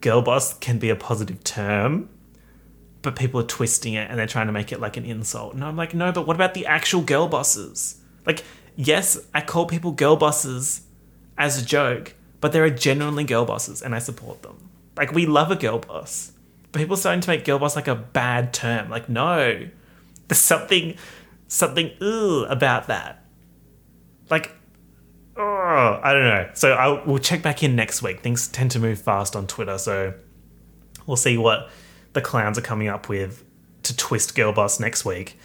girl 0.00 0.22
boss 0.22 0.54
can 0.58 0.78
be 0.78 0.90
a 0.90 0.96
positive 0.96 1.42
term 1.44 2.08
but 3.06 3.14
people 3.14 3.40
are 3.40 3.44
twisting 3.44 3.94
it 3.94 4.10
and 4.10 4.18
they're 4.18 4.26
trying 4.26 4.48
to 4.48 4.52
make 4.52 4.72
it 4.72 4.80
like 4.80 4.96
an 4.96 5.04
insult. 5.04 5.54
And 5.54 5.62
I'm 5.64 5.76
like, 5.76 5.94
no, 5.94 6.10
but 6.10 6.26
what 6.26 6.34
about 6.34 6.54
the 6.54 6.66
actual 6.66 7.02
girl 7.02 7.28
bosses? 7.28 8.00
Like, 8.26 8.42
yes, 8.74 9.16
I 9.32 9.42
call 9.42 9.66
people 9.66 9.92
girl 9.92 10.16
bosses 10.16 10.82
as 11.38 11.62
a 11.62 11.64
joke, 11.64 12.14
but 12.40 12.50
there 12.50 12.64
are 12.64 12.70
genuinely 12.70 13.22
girl 13.22 13.44
bosses 13.44 13.80
and 13.80 13.94
I 13.94 14.00
support 14.00 14.42
them. 14.42 14.70
Like, 14.96 15.12
we 15.12 15.26
love 15.26 15.50
a 15.50 15.56
girl 15.56 15.78
boss. 15.78 16.32
But 16.72 16.80
people 16.80 16.96
starting 16.96 17.20
to 17.22 17.30
make 17.30 17.44
girl 17.44 17.58
boss 17.58 17.76
like 17.76 17.88
a 17.88 17.94
bad 17.94 18.52
term. 18.52 18.90
Like, 18.90 19.08
no. 19.08 19.68
There's 20.28 20.40
something, 20.40 20.96
something 21.48 21.92
ugh, 22.00 22.46
about 22.50 22.88
that. 22.88 23.24
Like, 24.30 24.52
oh, 25.36 26.00
I 26.02 26.12
don't 26.12 26.24
know. 26.24 26.50
So 26.54 26.72
I 26.72 27.04
will 27.04 27.18
check 27.18 27.42
back 27.42 27.62
in 27.62 27.76
next 27.76 28.02
week. 28.02 28.20
Things 28.20 28.48
tend 28.48 28.70
to 28.72 28.78
move 28.78 29.00
fast 29.00 29.36
on 29.36 29.46
Twitter, 29.46 29.78
so 29.78 30.14
we'll 31.06 31.16
see 31.16 31.38
what 31.38 31.70
the 32.12 32.20
clowns 32.20 32.58
are 32.58 32.62
coming 32.62 32.88
up 32.88 33.08
with 33.08 33.44
to 33.84 33.96
twist 33.96 34.34
Girl 34.34 34.52
Boss 34.52 34.80
next 34.80 35.04
week. 35.04 35.38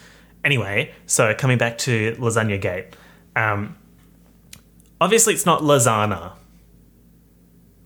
Anyway, 0.44 0.92
so 1.06 1.34
coming 1.34 1.58
back 1.58 1.78
to 1.78 2.16
Lasagna 2.16 2.60
Gate. 2.60 2.96
Um, 3.36 3.76
obviously, 5.00 5.34
it's 5.34 5.46
not 5.46 5.62
lasagna. 5.62 6.32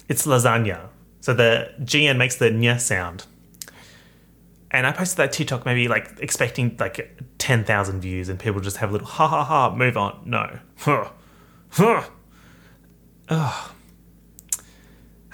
It's 0.09 0.27
lasagna. 0.27 0.89
So 1.21 1.35
the 1.35 1.73
GN 1.81 2.17
makes 2.17 2.37
the 2.37 2.51
nya 2.51 2.81
sound. 2.81 3.27
And 4.71 4.87
I 4.87 4.93
posted 4.93 5.17
that 5.19 5.33
TikTok 5.33 5.65
maybe 5.65 5.89
like 5.89 6.19
expecting 6.21 6.77
like 6.79 7.19
10,000 7.39 8.01
views 8.01 8.29
and 8.29 8.39
people 8.39 8.61
just 8.61 8.79
have 8.79 8.91
a 8.91 8.93
little 8.93 9.07
ha 9.07 9.27
ha 9.27 9.45
ha, 9.45 9.75
move 9.75 9.97
on. 9.97 10.21
No. 10.25 10.59
Huh. 10.79 11.11
Huh. 11.71 12.05
Ugh. 13.29 13.73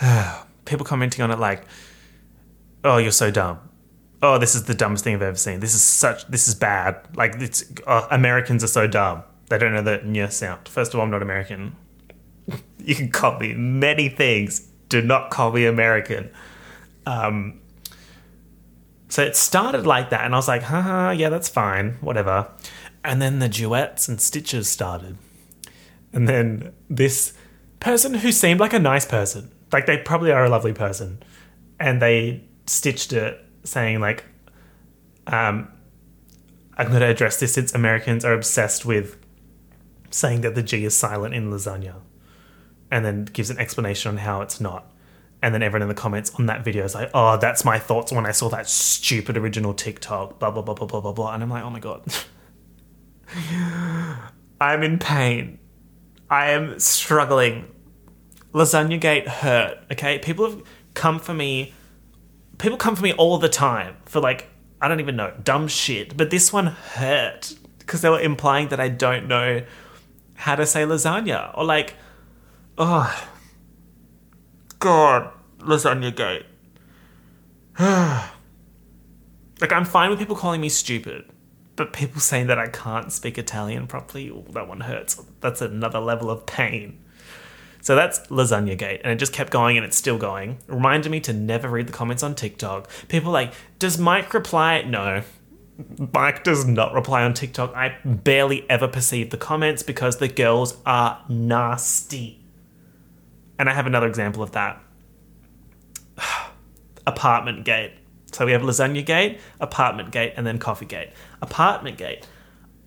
people 0.65 0.85
commenting 0.85 1.23
on 1.23 1.31
it 1.31 1.39
like, 1.39 1.65
oh, 2.85 2.99
you're 2.99 3.11
so 3.11 3.31
dumb. 3.31 3.59
Oh, 4.23 4.39
this 4.39 4.55
is 4.55 4.65
the 4.65 4.75
dumbest 4.75 5.05
thing 5.05 5.15
I've 5.15 5.23
ever 5.23 5.37
seen. 5.37 5.61
This 5.61 5.75
is 5.75 5.83
such, 5.83 6.27
this 6.29 6.47
is 6.47 6.55
bad. 6.55 7.01
Like, 7.17 7.35
it's, 7.37 7.65
uh, 7.87 8.07
Americans 8.11 8.63
are 8.63 8.69
so 8.69 8.87
dumb. 8.87 9.25
They 9.49 9.59
don't 9.59 9.75
know 9.75 9.83
the 9.83 9.99
nya 9.99 10.31
sound. 10.31 10.69
First 10.69 10.95
of 10.95 11.01
all, 11.01 11.05
I'm 11.05 11.11
not 11.11 11.23
American. 11.23 11.77
you 12.79 12.95
can 12.95 13.11
copy 13.11 13.55
many 13.55 14.09
things. 14.09 14.69
Do 14.93 15.01
not 15.01 15.31
call 15.31 15.53
me 15.53 15.65
American. 15.65 16.31
Um, 17.07 17.61
so 19.09 19.23
it 19.23 19.37
started 19.37 19.87
like 19.87 20.11
that, 20.11 20.27
and 20.27 20.35
I 20.35 20.37
was 20.37 20.49
like, 20.49 20.65
haha, 20.65 21.13
yeah, 21.13 21.31
that's 21.31 21.49
fine, 21.49 21.95
whatever. 22.03 22.49
And 23.03 23.23
then 23.23 23.39
the 23.39 23.49
duets 23.49 24.07
and 24.07 24.21
stitches 24.21 24.69
started. 24.69 25.17
And 26.13 26.29
then 26.29 26.75
this 26.91 27.33
person 27.81 28.13
who 28.13 28.33
seemed 28.33 28.61
like 28.61 28.75
a 28.75 28.79
nice 28.79 29.07
person, 29.07 29.51
like 29.73 29.87
they 29.87 29.97
probably 29.97 30.31
are 30.31 30.45
a 30.45 30.51
lovely 30.51 30.75
person, 30.75 31.23
and 31.81 32.03
they 32.03 32.45
stitched 32.67 33.15
it 33.15 33.43
saying 33.65 33.99
like 33.99 34.25
um, 35.27 35.73
I'm 36.77 36.89
going 36.89 37.01
to 37.01 37.07
address 37.07 37.41
this 37.41 37.55
since 37.55 37.75
Americans 37.75 38.27
are 38.27 38.35
obsessed 38.35 38.85
with 38.85 39.17
saying 40.11 40.43
that 40.43 40.55
the 40.55 40.63
G 40.63 40.85
is 40.85 40.95
silent 40.95 41.35
in 41.35 41.51
lasagna, 41.51 41.95
and 42.93 43.05
then 43.05 43.25
gives 43.25 43.51
an 43.51 43.59
explanation 43.59 44.11
on 44.11 44.19
how 44.19 44.43
it's 44.43 44.61
not. 44.61 44.87
And 45.43 45.53
then 45.53 45.63
everyone 45.63 45.83
in 45.83 45.89
the 45.89 45.95
comments 45.95 46.33
on 46.37 46.47
that 46.47 46.65
video 46.65 46.85
is 46.85 46.95
like, 46.95 47.11
"Oh, 47.13 47.37
that's 47.37 47.65
my 47.65 47.79
thoughts 47.79 48.13
when 48.13 48.27
I 48.27 48.31
saw 48.31 48.49
that 48.51 48.69
stupid 48.69 49.37
original 49.37 49.75
TikTok." 49.75 50.39
Blah 50.39 50.53
blah 50.53 50.63
blah 50.63 50.75
blah 50.75 50.87
blah 50.87 51.01
blah 51.01 51.13
blah. 51.13 51.35
And 51.35 51.43
I'm 51.43 51.51
like, 51.51 51.65
"Oh 51.65 51.71
my 51.71 51.81
god, 51.81 52.05
I'm 54.61 54.85
in 54.85 55.01
pain. 55.01 55.59
I 56.31 56.51
am 56.53 56.79
struggling. 56.79 57.73
Lasagna 58.53 59.01
Gate 59.01 59.27
hurt. 59.27 59.79
Okay, 59.91 60.21
people 60.21 60.49
have 60.49 60.63
come 60.95 61.19
for 61.19 61.35
me 61.35 61.73
people 62.59 62.79
come 62.79 62.95
for 62.95 63.03
me 63.03 63.13
all 63.15 63.39
the 63.39 63.49
time 63.49 63.97
for 64.05 64.21
like 64.21 64.49
I 64.81 64.89
don't 64.89 65.01
even 65.01 65.17
know 65.17 65.33
dumb 65.43 65.69
shit, 65.69 66.17
but 66.17 66.31
this 66.31 66.53
one 66.53 66.67
hurt 66.67 67.55
because 67.79 68.01
they 68.01 68.09
were 68.09 68.21
implying 68.21 68.69
that 68.69 68.81
I 68.81 68.89
don't 68.89 69.29
know 69.29 69.63
how 70.35 70.57
to 70.57 70.67
say 70.67 70.83
lasagna 70.83 71.57
or 71.57 71.65
like, 71.65 71.95
oh, 72.79 73.29
God, 74.79 75.33
lasagna 75.59 76.15
gate. 76.15 76.47
like 79.61 79.73
I'm 79.73 79.85
fine 79.85 80.11
with 80.11 80.19
people 80.19 80.37
calling 80.37 80.61
me 80.61 80.69
stupid, 80.69 81.25
but 81.77 81.93
people 81.93 82.21
saying 82.21 82.49
that 82.49 82.59
I 82.59 82.69
can't 82.69 83.13
speak 83.13 83.39
Italian 83.39 83.87
properly, 83.87 84.29
ooh, 84.29 84.45
that 84.51 84.69
one 84.69 84.81
hurts. 84.81 85.23
That's 85.41 85.61
another 85.63 86.01
level 86.01 86.31
of 86.31 86.47
pain. 86.47 86.99
So 87.81 87.97
that's 87.97 88.21
Lasagna 88.29 88.79
Gate, 88.79 89.01
and 89.03 89.13
it 89.13 89.17
just 89.17 89.33
kept 89.33 89.51
going 89.51 89.77
and 89.77 89.85
it's 89.85 89.97
still 89.97 90.17
going. 90.17 90.59
Reminded 90.69 91.11
me 91.11 91.19
to 91.21 91.33
never 91.33 91.69
read 91.69 91.89
the 91.89 91.93
comments 91.93 92.23
on 92.23 92.37
TikTok. 92.37 92.89
People 93.09 93.33
like, 93.33 93.53
does 93.81 93.99
Mike 93.99 94.33
reply? 94.33 94.83
No. 94.83 95.23
Mike 96.13 96.45
does 96.45 96.65
not 96.65 96.95
reply 96.95 97.25
on 97.25 97.35
TikTok. 97.35 97.75
I 97.75 97.97
barely 98.05 98.69
ever 98.71 98.87
perceive 98.87 99.31
the 99.31 99.37
comments 99.37 99.83
because 99.83 100.19
the 100.19 100.29
girls 100.29 100.77
are 100.87 101.25
nasty. 101.29 102.42
And 103.59 103.69
I 103.69 103.75
have 103.75 103.87
another 103.87 104.07
example 104.07 104.43
of 104.43 104.53
that. 104.53 104.83
Apartment 107.07 107.65
Gate. 107.65 107.93
So 108.33 108.47
we 108.47 108.53
have 108.53 108.63
Lasagna 108.63 109.05
Gate, 109.05 109.41
Apartment 109.61 110.11
Gate, 110.11 110.35
and 110.37 110.47
then 110.47 110.59
Coffee 110.59 110.87
Gate. 110.87 111.11
Apartment 111.43 111.99
Gate. 111.99 112.27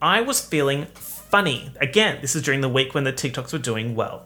I 0.01 0.21
was 0.21 0.41
feeling 0.41 0.85
funny. 0.95 1.71
Again, 1.79 2.19
this 2.21 2.35
is 2.35 2.41
during 2.41 2.61
the 2.61 2.69
week 2.69 2.93
when 2.93 3.03
the 3.03 3.13
TikToks 3.13 3.53
were 3.53 3.59
doing 3.59 3.95
well 3.95 4.25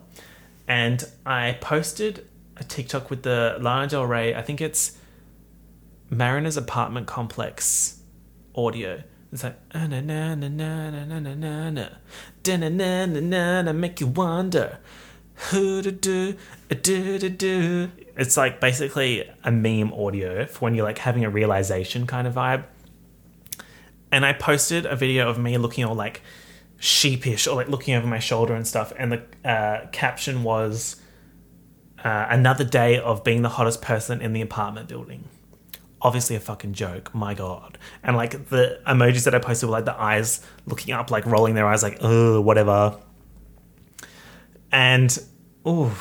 and 0.69 1.03
I 1.25 1.57
posted 1.59 2.27
a 2.55 2.63
TikTok 2.63 3.09
with 3.09 3.23
the 3.23 3.57
Lana 3.59 3.87
Del 3.87 4.05
Rey. 4.05 4.35
I 4.35 4.43
think 4.43 4.61
it's 4.61 4.97
Mariner's 6.11 6.57
apartment 6.57 7.07
complex 7.07 8.01
audio. 8.55 9.01
It's 9.33 9.43
like 9.43 9.57
na 9.73 9.87
na 9.87 9.99
na 9.99 10.35
na 10.35 10.47
na 10.47 10.89
na 10.89 11.05
na 11.05 11.19
na 11.19 11.69
na 11.69 11.89
na 12.45 12.69
na 12.69 13.05
na 13.05 13.61
na 13.63 13.73
make 13.73 13.99
you 13.99 14.07
wonder 14.07 14.77
It's 18.17 18.35
like 18.37 18.59
basically 18.59 19.29
a 19.43 19.51
meme 19.51 19.93
audio 19.93 20.45
for 20.45 20.59
when 20.59 20.75
you're 20.75 20.85
like 20.85 20.97
having 20.97 21.23
a 21.23 21.29
realization 21.29 22.05
kind 22.05 22.27
of 22.27 22.35
vibe. 22.35 22.65
And 24.11 24.25
I 24.25 24.33
posted 24.33 24.85
a 24.85 24.95
video 24.95 25.29
of 25.29 25.37
me 25.39 25.57
looking 25.57 25.85
all 25.85 25.95
like 25.95 26.21
sheepish 26.79 27.47
or 27.47 27.55
like 27.55 27.69
looking 27.69 27.93
over 27.95 28.07
my 28.07 28.19
shoulder 28.19 28.53
and 28.53 28.67
stuff. 28.67 28.91
And 28.97 29.11
the 29.11 29.49
uh, 29.49 29.87
caption 29.91 30.43
was 30.43 30.97
uh, 32.03 32.27
another 32.29 32.63
day 32.63 32.99
of 32.99 33.23
being 33.23 33.41
the 33.41 33.49
hottest 33.49 33.81
person 33.81 34.21
in 34.21 34.33
the 34.33 34.41
apartment 34.41 34.89
building. 34.89 35.29
Obviously, 36.01 36.35
a 36.35 36.39
fucking 36.39 36.73
joke. 36.73 37.13
My 37.13 37.33
god. 37.33 37.77
And 38.03 38.15
like 38.15 38.49
the 38.49 38.79
emojis 38.87 39.25
that 39.25 39.35
I 39.35 39.39
posted 39.39 39.69
were 39.69 39.73
like 39.73 39.85
the 39.85 39.99
eyes 39.99 40.41
looking 40.65 40.93
up, 40.93 41.11
like 41.11 41.25
rolling 41.25 41.55
their 41.55 41.67
eyes, 41.67 41.83
like, 41.83 41.97
oh, 42.01 42.39
whatever. 42.41 42.99
And, 44.71 45.17
ooh, 45.67 45.91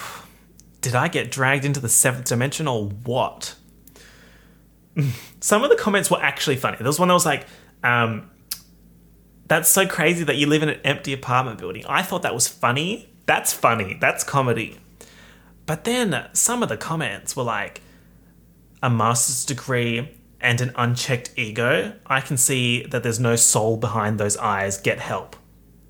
did 0.80 0.94
I 0.94 1.08
get 1.08 1.30
dragged 1.30 1.64
into 1.64 1.80
the 1.80 1.88
seventh 1.88 2.26
dimension 2.26 2.68
or 2.68 2.86
what? 2.88 3.54
Some 5.40 5.62
of 5.62 5.70
the 5.70 5.76
comments 5.76 6.10
were 6.10 6.22
actually 6.22 6.56
funny. 6.56 6.76
There 6.78 6.86
was 6.86 6.98
one 6.98 7.08
that 7.08 7.14
was 7.14 7.26
like, 7.26 7.46
um, 7.84 8.30
that's 9.46 9.68
so 9.68 9.86
crazy 9.86 10.24
that 10.24 10.36
you 10.36 10.46
live 10.46 10.62
in 10.62 10.68
an 10.68 10.80
empty 10.84 11.12
apartment 11.12 11.58
building. 11.58 11.84
I 11.88 12.02
thought 12.02 12.22
that 12.22 12.34
was 12.34 12.48
funny. 12.48 13.08
That's 13.26 13.52
funny. 13.52 13.96
That's 14.00 14.24
comedy. 14.24 14.78
But 15.66 15.84
then 15.84 16.28
some 16.32 16.62
of 16.62 16.68
the 16.68 16.76
comments 16.76 17.36
were 17.36 17.44
like, 17.44 17.82
a 18.82 18.90
master's 18.90 19.44
degree 19.44 20.16
and 20.40 20.60
an 20.60 20.72
unchecked 20.76 21.32
ego. 21.36 21.94
I 22.06 22.20
can 22.20 22.36
see 22.36 22.84
that 22.86 23.02
there's 23.02 23.20
no 23.20 23.36
soul 23.36 23.76
behind 23.76 24.18
those 24.18 24.36
eyes. 24.36 24.78
Get 24.78 25.00
help. 25.00 25.36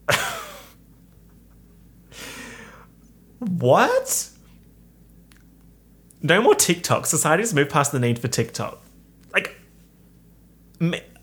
what? 3.39 4.31
No 6.23 6.43
more 6.43 6.55
TikTok. 6.55 7.07
Society's 7.07 7.55
moved 7.55 7.71
past 7.71 7.93
the 7.93 8.01
need 8.01 8.19
for 8.19 8.29
TikTok. 8.29 8.81
Like, 9.33 9.57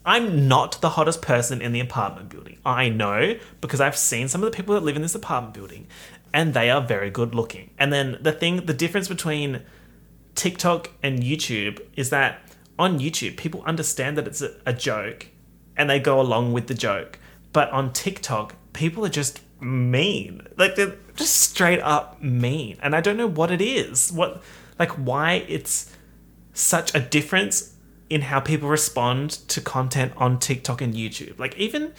I'm 0.05 0.48
not 0.48 0.79
the 0.81 0.89
hottest 0.89 1.22
person 1.22 1.62
in 1.62 1.72
the 1.72 1.79
apartment 1.79 2.29
building. 2.29 2.60
I 2.65 2.89
know 2.89 3.38
because 3.60 3.81
I've 3.81 3.98
seen 3.98 4.27
some 4.27 4.43
of 4.43 4.51
the 4.51 4.55
people 4.55 4.75
that 4.75 4.84
live 4.84 4.95
in 4.95 5.01
this 5.01 5.15
apartment 5.15 5.53
building 5.53 5.88
and 6.34 6.53
they 6.53 6.69
are 6.69 6.81
very 6.81 7.10
good 7.10 7.34
looking. 7.34 7.72
And 7.77 7.91
then 7.91 8.17
the 8.22 8.31
thing, 8.31 8.65
the 8.65 8.74
difference 8.74 9.07
between 9.07 9.62
TikTok 10.36 10.91
and 11.01 11.19
YouTube 11.19 11.81
is 11.95 12.10
that 12.12 12.39
on 12.77 13.00
YouTube, 13.00 13.38
people 13.38 13.63
understand 13.65 14.17
that 14.17 14.27
it's 14.27 14.41
a, 14.41 14.53
a 14.65 14.74
joke 14.74 15.27
and 15.77 15.89
they 15.89 16.00
go 16.00 16.19
along 16.19 16.53
with 16.53 16.67
the 16.67 16.74
joke. 16.74 17.19
But 17.53 17.69
on 17.72 17.93
TikTok, 17.93 18.55
people 18.74 19.05
are 19.05 19.10
just 19.10 19.39
mean. 19.62 20.48
Like 20.58 20.76
they're 20.76 20.96
just 21.16 21.36
straight 21.36 21.82
up 21.82 22.22
mean. 22.22 22.78
And 22.82 22.96
I 22.96 23.02
don't 23.02 23.18
know 23.18 23.28
what 23.28 23.52
it 23.52 23.62
is. 23.62 24.12
What, 24.12 24.42
like, 24.78 24.92
why 24.92 25.46
it's 25.48 25.92
such 26.54 26.94
a 26.96 27.00
difference 27.00 27.76
in 28.10 28.22
how 28.22 28.40
people 28.40 28.70
respond 28.70 29.32
to 29.32 29.62
content 29.62 30.14
on 30.18 30.40
TikTok 30.40 30.82
and 30.82 30.94
YouTube. 30.94 31.40
Like 31.40 31.56
even 31.58 31.94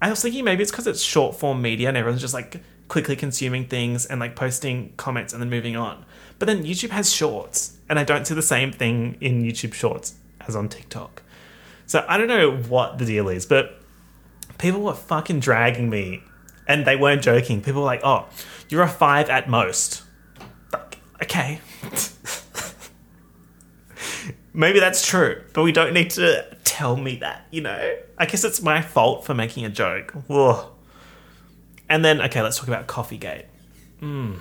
I 0.00 0.10
was 0.10 0.20
thinking 0.20 0.44
maybe 0.44 0.62
it's 0.62 0.72
because 0.72 0.86
it's 0.86 1.00
short 1.00 1.36
form 1.36 1.62
media 1.62 1.88
and 1.88 1.96
everyone's 1.96 2.20
just 2.20 2.34
like 2.34 2.60
quickly 2.88 3.16
consuming 3.16 3.66
things 3.66 4.04
and 4.04 4.20
like 4.20 4.36
posting 4.36 4.92
comments 4.96 5.32
and 5.32 5.40
then 5.40 5.48
moving 5.48 5.76
on. 5.76 6.04
But 6.38 6.46
then 6.46 6.64
YouTube 6.64 6.90
has 6.90 7.12
shorts, 7.12 7.78
and 7.88 7.98
I 7.98 8.04
don't 8.04 8.26
see 8.26 8.34
the 8.34 8.42
same 8.42 8.72
thing 8.72 9.16
in 9.20 9.44
YouTube 9.44 9.74
shorts 9.74 10.14
as 10.46 10.56
on 10.56 10.68
TikTok. 10.68 11.22
So 11.86 12.04
I 12.08 12.18
don't 12.18 12.26
know 12.26 12.56
what 12.56 12.98
the 12.98 13.04
deal 13.04 13.28
is, 13.28 13.46
but 13.46 13.80
people 14.58 14.80
were 14.80 14.94
fucking 14.94 15.38
dragging 15.38 15.88
me 15.88 16.22
and 16.72 16.86
they 16.86 16.96
weren't 16.96 17.22
joking. 17.22 17.60
People 17.60 17.82
were 17.82 17.86
like, 17.86 18.00
oh, 18.02 18.26
you're 18.70 18.82
a 18.82 18.88
five 18.88 19.28
at 19.28 19.46
most. 19.48 20.02
Okay. 21.22 21.60
Maybe 24.54 24.80
that's 24.80 25.06
true, 25.06 25.42
but 25.52 25.64
we 25.64 25.72
don't 25.72 25.92
need 25.92 26.10
to 26.10 26.56
tell 26.64 26.96
me 26.96 27.16
that, 27.16 27.46
you 27.50 27.60
know? 27.60 27.94
I 28.16 28.24
guess 28.26 28.42
it's 28.44 28.62
my 28.62 28.80
fault 28.80 29.26
for 29.26 29.34
making 29.34 29.66
a 29.66 29.68
joke. 29.68 30.14
And 31.88 32.04
then, 32.04 32.22
okay, 32.22 32.40
let's 32.40 32.56
talk 32.58 32.68
about 32.68 32.86
Coffeegate. 32.86 33.46
Mm. 34.00 34.38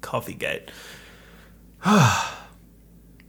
Coffeegate. 0.00 0.70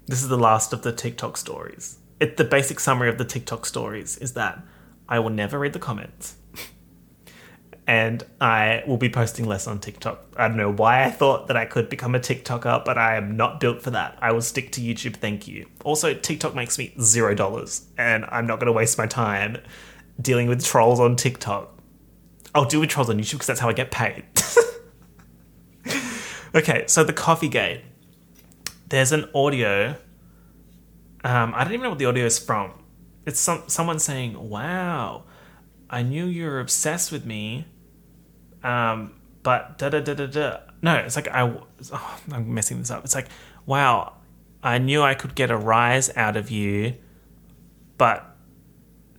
this 0.06 0.22
is 0.22 0.30
the 0.30 0.38
last 0.38 0.72
of 0.72 0.84
the 0.84 0.94
TikTok 0.94 1.36
stories. 1.36 1.98
It, 2.20 2.38
the 2.38 2.46
basic 2.46 2.80
summary 2.80 3.10
of 3.10 3.18
the 3.18 3.26
TikTok 3.26 3.66
stories 3.66 4.18
is 4.18 4.34
that 4.34 4.64
I 5.10 5.20
will 5.20 5.30
never 5.32 5.60
read 5.60 5.74
the 5.74 5.80
comments 5.80 6.38
and 7.88 8.26
I 8.42 8.84
will 8.86 8.98
be 8.98 9.08
posting 9.08 9.46
less 9.46 9.66
on 9.66 9.80
TikTok. 9.80 10.26
I 10.36 10.50
don't 10.50 10.58
know 10.58 10.72
why 10.72 11.06
I 11.06 11.10
thought 11.10 11.48
that 11.48 11.56
I 11.56 11.66
could 11.66 11.88
become 11.88 12.16
a 12.16 12.20
TikToker, 12.20 12.84
but 12.84 12.98
I 12.98 13.16
am 13.16 13.38
not 13.38 13.62
built 13.62 13.82
for 13.82 13.92
that. 13.92 14.18
I 14.22 14.34
will 14.34 14.42
stick 14.42 14.74
to 14.74 14.82
YouTube, 14.82 15.16
thank 15.16 15.48
you. 15.48 15.68
Also, 15.86 16.14
TikTok 16.14 16.54
makes 16.54 16.78
me 16.78 16.94
zero 17.00 17.34
dollars, 17.34 17.88
and 17.98 18.26
I'm 18.26 18.46
not 18.46 18.60
going 18.60 18.68
to 18.68 18.74
waste 18.74 18.98
my 18.98 19.08
time 19.08 19.58
dealing 20.22 20.50
with 20.50 20.66
trolls 20.66 21.00
on 21.00 21.16
TikTok. 21.16 21.80
I'll 22.54 22.66
deal 22.66 22.82
with 22.82 22.90
trolls 22.90 23.10
on 23.10 23.18
YouTube 23.18 23.34
because 23.34 23.48
that's 23.48 23.62
how 23.62 23.70
I 23.70 23.74
get 23.74 23.90
paid. 23.90 24.26
okay, 26.56 26.84
so 26.88 27.06
the 27.06 27.14
coffee 27.14 27.50
gate. 27.50 27.84
There's 28.90 29.14
an 29.14 29.30
audio. 29.34 29.96
Um, 31.24 31.54
I 31.56 31.64
don't 31.64 31.74
even 31.74 31.84
know 31.84 31.90
what 31.90 32.00
the 32.00 32.06
audio 32.06 32.26
is 32.26 32.38
from. 32.38 32.72
It's 33.26 33.40
some 33.40 33.64
someone 33.68 34.00
saying, 34.00 34.50
"Wow, 34.50 35.24
I 35.90 36.04
knew 36.04 36.26
you 36.26 36.46
were 36.46 36.60
obsessed 36.60 37.12
with 37.12 37.26
me." 37.26 37.66
Um, 38.64 39.14
but 39.44 39.78
da 39.78 39.90
da 39.90 40.00
da 40.00 40.14
da 40.14 40.26
da. 40.26 40.58
No, 40.82 40.96
it's 40.96 41.16
like 41.16 41.28
I. 41.30 41.42
Oh, 41.94 42.20
I'm 42.32 42.54
messing 42.54 42.80
this 42.80 42.92
up. 42.92 43.04
It's 43.06 43.16
like, 43.16 43.28
wow, 43.66 44.14
I 44.64 44.78
knew 44.78 45.02
I 45.02 45.14
could 45.14 45.36
get 45.36 45.52
a 45.52 45.58
rise 45.58 46.16
out 46.16 46.36
of 46.36 46.52
you, 46.52 46.96
but 47.98 48.36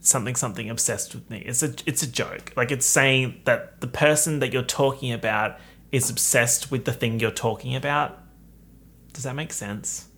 something 0.00 0.34
something 0.34 0.70
obsessed 0.70 1.14
with 1.14 1.28
me. 1.30 1.42
It's 1.46 1.62
a 1.62 1.74
it's 1.86 2.02
a 2.02 2.06
joke. 2.06 2.52
Like 2.56 2.70
it's 2.70 2.86
saying 2.86 3.40
that 3.44 3.80
the 3.80 3.86
person 3.86 4.40
that 4.40 4.52
you're 4.52 4.62
talking 4.62 5.12
about 5.12 5.58
is 5.92 6.10
obsessed 6.10 6.70
with 6.70 6.84
the 6.84 6.92
thing 6.92 7.20
you're 7.20 7.30
talking 7.30 7.74
about. 7.74 8.18
Does 9.12 9.24
that 9.24 9.34
make 9.34 9.52
sense? 9.52 10.08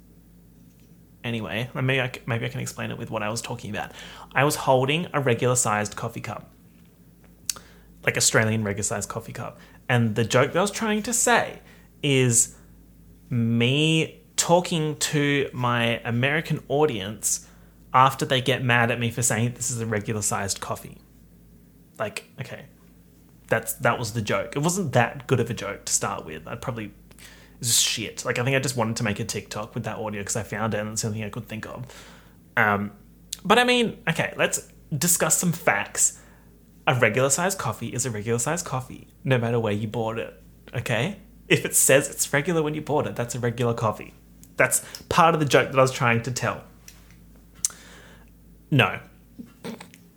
Anyway, 1.23 1.69
maybe 1.75 2.01
I, 2.01 2.11
maybe 2.27 2.47
I 2.47 2.49
can 2.49 2.61
explain 2.61 2.91
it 2.91 2.99
with 2.99 3.11
what 3.11 3.23
I 3.23 3.29
was 3.29 3.43
talking 3.43 3.71
about. 3.71 3.93
I 4.35 4.45
was 4.45 4.57
holding 4.57 5.07
a 5.13 5.21
regular 5.21 5.55
sized 5.55 5.95
coffee 5.95 6.21
cup 6.21 6.51
like 8.05 8.17
Australian 8.17 8.65
regular 8.65 8.83
size 8.83 9.07
coffee 9.07 9.33
cup. 9.33 9.59
And 9.89 10.15
the 10.15 10.25
joke 10.25 10.53
that 10.53 10.59
I 10.59 10.63
was 10.63 10.71
trying 10.71 11.03
to 11.05 11.13
say 11.13 11.61
is 12.03 12.57
me 13.29 14.23
talking 14.37 14.97
to 14.97 15.51
my 15.53 16.01
American 16.05 16.63
audience 16.69 17.47
after 17.93 18.25
they 18.25 18.41
get 18.41 18.63
mad 18.63 18.91
at 18.91 18.99
me 18.99 19.11
for 19.11 19.23
saying 19.23 19.53
this 19.55 19.71
is 19.71 19.81
a 19.81 19.87
regular 19.87 20.23
sized 20.23 20.61
coffee. 20.61 20.99
Like, 21.99 22.25
okay, 22.41 22.65
that's 23.49 23.75
that 23.75 23.99
was 23.99 24.13
the 24.13 24.23
joke. 24.23 24.57
It 24.57 24.61
wasn't 24.61 24.93
that 24.93 25.27
good 25.27 25.41
of 25.41 25.51
a 25.51 25.55
joke 25.55 25.85
to 25.85 25.93
start 25.93 26.25
with. 26.25 26.47
I'd 26.47 26.63
probably 26.63 26.93
it's 27.59 27.69
just 27.69 27.85
shit. 27.85 28.25
Like 28.25 28.39
I 28.39 28.45
think 28.45 28.57
I 28.57 28.61
just 28.61 28.77
wanted 28.77 28.97
to 28.97 29.05
make 29.05 29.21
a 29.21 29.25
TikTok 29.25 29.75
with 29.75 29.85
that 29.85 29.99
audio 29.99 30.23
because 30.23 30.37
I 30.37 30.43
found 30.43 30.73
it 30.73 30.79
and 30.79 30.91
it's 30.91 31.03
something 31.03 31.23
I 31.23 31.29
could 31.29 31.47
think 31.47 31.67
of. 31.67 31.85
Um, 32.57 32.93
but 33.45 33.59
I 33.59 33.65
mean, 33.65 33.99
okay, 34.09 34.33
let's 34.37 34.69
discuss 34.97 35.37
some 35.37 35.53
facts 35.53 36.19
a 36.87 36.95
regular 36.95 37.31
sized 37.31 37.59
coffee 37.59 37.89
is 37.89 38.07
a 38.07 38.11
regular 38.11 38.39
sized 38.39 38.67
coffee, 38.67 39.09
no 39.25 39.39
matter 39.39 39.61
where 39.61 39.73
you 39.73 39.89
bought 39.89 40.19
it. 40.19 40.41
Okay? 40.75 41.19
If 41.49 41.65
it 41.65 41.75
says 41.75 42.09
it's 42.09 42.33
regular 42.33 42.63
when 42.63 42.75
you 42.75 42.81
bought 42.81 43.07
it, 43.07 43.17
that's 43.17 43.35
a 43.35 43.41
regular 43.41 43.75
coffee. 43.75 44.15
That's 44.57 44.85
part 45.09 45.35
of 45.35 45.41
the 45.41 45.47
joke 45.47 45.71
that 45.71 45.79
I 45.79 45.83
was 45.83 45.93
trying 45.93 46.23
to 46.23 46.31
tell. 46.31 46.65
No. 48.71 49.01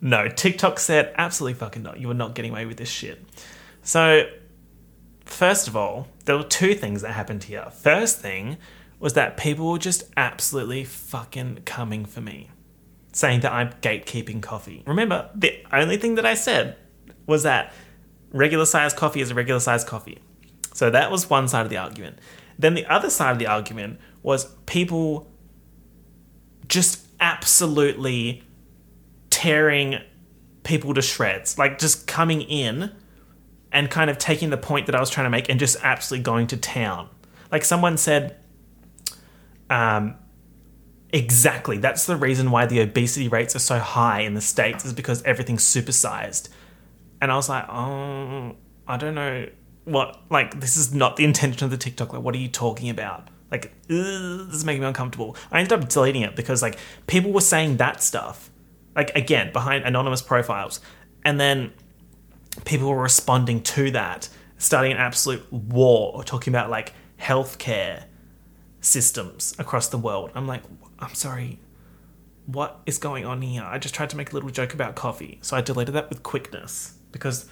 No. 0.01 0.27
TikTok 0.27 0.79
said, 0.79 1.13
absolutely 1.17 1.55
fucking 1.55 1.81
not. 1.81 1.99
You 1.99 2.11
are 2.11 2.15
not 2.15 2.35
getting 2.35 2.51
away 2.51 2.65
with 2.65 2.77
this 2.77 2.89
shit. 2.89 3.23
So, 3.81 4.29
first 5.25 5.67
of 5.67 5.75
all, 5.75 6.07
there 6.25 6.37
were 6.37 6.43
two 6.43 6.75
things 6.75 7.01
that 7.01 7.11
happened 7.11 7.45
here. 7.45 7.69
First 7.71 8.19
thing 8.19 8.57
was 8.99 9.13
that 9.13 9.35
people 9.35 9.71
were 9.71 9.79
just 9.79 10.03
absolutely 10.15 10.83
fucking 10.83 11.59
coming 11.65 12.05
for 12.05 12.21
me, 12.21 12.49
saying 13.13 13.41
that 13.41 13.51
I'm 13.51 13.69
gatekeeping 13.81 14.41
coffee. 14.41 14.83
Remember, 14.85 15.29
the 15.35 15.63
only 15.71 15.97
thing 15.97 16.15
that 16.15 16.25
I 16.25 16.33
said 16.33 16.75
was 17.25 17.43
that 17.43 17.71
regular 18.31 18.65
sized 18.65 18.97
coffee 18.97 19.21
is 19.21 19.31
a 19.31 19.35
regular 19.35 19.59
sized 19.59 19.87
coffee. 19.87 20.19
So 20.73 20.89
that 20.89 21.11
was 21.11 21.29
one 21.29 21.47
side 21.47 21.61
of 21.61 21.69
the 21.69 21.77
argument. 21.77 22.19
Then 22.57 22.73
the 22.73 22.85
other 22.87 23.09
side 23.09 23.31
of 23.31 23.39
the 23.39 23.47
argument 23.47 23.99
was 24.23 24.45
people 24.65 25.31
just 26.67 27.05
absolutely 27.19 28.43
tearing 29.29 29.99
people 30.63 30.93
to 30.93 31.01
shreds, 31.01 31.57
like 31.57 31.77
just 31.77 32.07
coming 32.07 32.41
in 32.41 32.91
and 33.71 33.89
kind 33.89 34.09
of 34.09 34.17
taking 34.17 34.49
the 34.49 34.57
point 34.57 34.85
that 34.85 34.95
I 34.95 34.99
was 34.99 35.09
trying 35.09 35.25
to 35.25 35.29
make 35.29 35.49
and 35.49 35.59
just 35.59 35.77
absolutely 35.83 36.23
going 36.23 36.47
to 36.47 36.57
town. 36.57 37.09
Like 37.51 37.65
someone 37.65 37.97
said, 37.97 38.37
um, 39.69 40.15
exactly. 41.13 41.77
That's 41.77 42.05
the 42.05 42.17
reason 42.17 42.51
why 42.51 42.65
the 42.65 42.81
obesity 42.81 43.29
rates 43.29 43.55
are 43.55 43.59
so 43.59 43.79
high 43.79 44.21
in 44.21 44.33
the 44.33 44.41
states 44.41 44.83
is 44.83 44.91
because 44.91 45.23
everything's 45.23 45.63
supersized. 45.63 46.49
And 47.21 47.31
I 47.31 47.35
was 47.35 47.47
like, 47.47 47.65
oh, 47.69 48.55
I 48.85 48.97
don't 48.97 49.15
know 49.15 49.47
what. 49.85 50.19
Like, 50.29 50.59
this 50.59 50.75
is 50.75 50.93
not 50.93 51.15
the 51.15 51.23
intention 51.23 51.63
of 51.63 51.71
the 51.71 51.77
TikTok. 51.77 52.11
Like, 52.11 52.21
what 52.21 52.35
are 52.35 52.39
you 52.39 52.49
talking 52.49 52.89
about? 52.89 53.29
Like, 53.49 53.71
this 53.87 53.97
is 53.97 54.65
making 54.65 54.81
me 54.81 54.87
uncomfortable. 54.87 55.37
I 55.51 55.59
ended 55.59 55.73
up 55.73 55.87
deleting 55.87 56.23
it 56.23 56.35
because 56.35 56.63
like 56.63 56.77
people 57.05 57.31
were 57.31 57.39
saying 57.41 57.77
that 57.77 58.01
stuff, 58.01 58.49
like 58.95 59.15
again 59.15 59.53
behind 59.53 59.85
anonymous 59.85 60.23
profiles, 60.23 60.81
and 61.23 61.39
then 61.39 61.71
people 62.65 62.89
were 62.89 63.01
responding 63.01 63.61
to 63.61 63.91
that, 63.91 64.27
starting 64.57 64.91
an 64.91 64.97
absolute 64.97 65.53
war, 65.53 66.13
or 66.15 66.23
talking 66.23 66.51
about 66.51 66.71
like 66.71 66.93
healthcare 67.19 68.05
systems 68.83 69.55
across 69.57 69.87
the 69.87 69.97
world. 69.97 70.29
I'm 70.35 70.45
like, 70.45 70.61
I'm 70.99 71.15
sorry, 71.15 71.59
what 72.45 72.81
is 72.85 72.97
going 72.97 73.25
on 73.25 73.41
here? 73.41 73.63
I 73.63 73.79
just 73.79 73.95
tried 73.95 74.09
to 74.11 74.17
make 74.17 74.31
a 74.31 74.33
little 74.35 74.49
joke 74.49 74.73
about 74.73 74.95
coffee, 74.95 75.39
so 75.41 75.55
I 75.55 75.61
deleted 75.61 75.95
that 75.95 76.09
with 76.09 76.21
quickness 76.21 76.95
because 77.11 77.49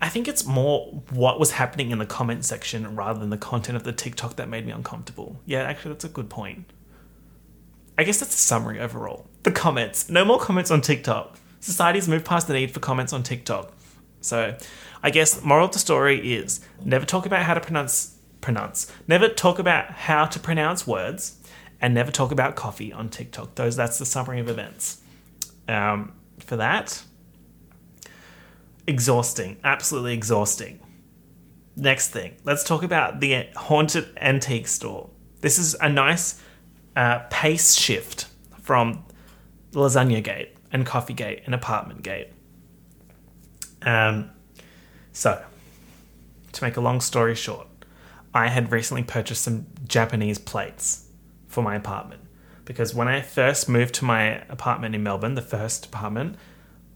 I 0.00 0.08
think 0.08 0.28
it's 0.28 0.44
more 0.44 1.02
what 1.10 1.38
was 1.40 1.52
happening 1.52 1.90
in 1.90 1.98
the 1.98 2.06
comment 2.06 2.44
section 2.44 2.96
rather 2.96 3.18
than 3.18 3.30
the 3.30 3.38
content 3.38 3.76
of 3.76 3.84
the 3.84 3.92
TikTok 3.92 4.36
that 4.36 4.48
made 4.48 4.66
me 4.66 4.72
uncomfortable. 4.72 5.40
Yeah, 5.46 5.62
actually, 5.62 5.92
that's 5.92 6.04
a 6.04 6.08
good 6.08 6.28
point. 6.28 6.72
I 7.96 8.04
guess 8.04 8.20
that's 8.20 8.34
a 8.34 8.38
summary 8.38 8.78
overall. 8.78 9.28
The 9.42 9.50
comments. 9.50 10.08
No 10.08 10.24
more 10.24 10.38
comments 10.38 10.70
on 10.70 10.80
TikTok. 10.80 11.38
Society's 11.60 12.08
moved 12.08 12.24
past 12.24 12.46
the 12.46 12.54
need 12.54 12.70
for 12.70 12.78
comments 12.78 13.12
on 13.12 13.24
TikTok. 13.24 13.72
So, 14.20 14.56
I 15.02 15.10
guess 15.10 15.42
moral 15.42 15.66
of 15.66 15.72
the 15.72 15.78
story 15.78 16.34
is 16.34 16.60
never 16.84 17.04
talk 17.04 17.26
about 17.26 17.42
how 17.42 17.54
to 17.54 17.60
pronounce 17.60 18.17
pronounce. 18.40 18.92
Never 19.06 19.28
talk 19.28 19.58
about 19.58 19.90
how 19.90 20.26
to 20.26 20.38
pronounce 20.38 20.86
words, 20.86 21.36
and 21.80 21.94
never 21.94 22.10
talk 22.10 22.32
about 22.32 22.56
coffee 22.56 22.92
on 22.92 23.08
TikTok. 23.08 23.54
Those 23.54 23.76
that's 23.76 23.98
the 23.98 24.06
summary 24.06 24.40
of 24.40 24.48
events. 24.48 25.00
Um, 25.68 26.12
for 26.40 26.56
that, 26.56 27.02
exhausting, 28.86 29.58
absolutely 29.62 30.14
exhausting. 30.14 30.80
Next 31.76 32.10
thing, 32.10 32.36
let's 32.44 32.64
talk 32.64 32.82
about 32.82 33.20
the 33.20 33.48
haunted 33.54 34.08
antique 34.20 34.66
store. 34.66 35.10
This 35.40 35.58
is 35.58 35.74
a 35.74 35.88
nice 35.88 36.42
uh, 36.96 37.20
pace 37.30 37.76
shift 37.76 38.26
from 38.60 39.04
Lasagna 39.72 40.22
Gate 40.22 40.56
and 40.72 40.84
Coffee 40.84 41.14
Gate 41.14 41.42
and 41.46 41.54
Apartment 41.54 42.02
Gate. 42.02 42.28
Um, 43.82 44.30
so, 45.12 45.44
to 46.52 46.64
make 46.64 46.76
a 46.76 46.80
long 46.80 47.00
story 47.00 47.36
short, 47.36 47.68
I 48.34 48.48
had 48.48 48.70
recently 48.70 49.02
purchased 49.02 49.42
some 49.42 49.66
Japanese 49.86 50.38
plates 50.38 51.06
for 51.46 51.62
my 51.62 51.74
apartment 51.74 52.22
because 52.64 52.94
when 52.94 53.08
I 53.08 53.22
first 53.22 53.68
moved 53.68 53.94
to 53.94 54.04
my 54.04 54.42
apartment 54.50 54.94
in 54.94 55.02
Melbourne, 55.02 55.34
the 55.34 55.42
first 55.42 55.86
apartment, 55.86 56.36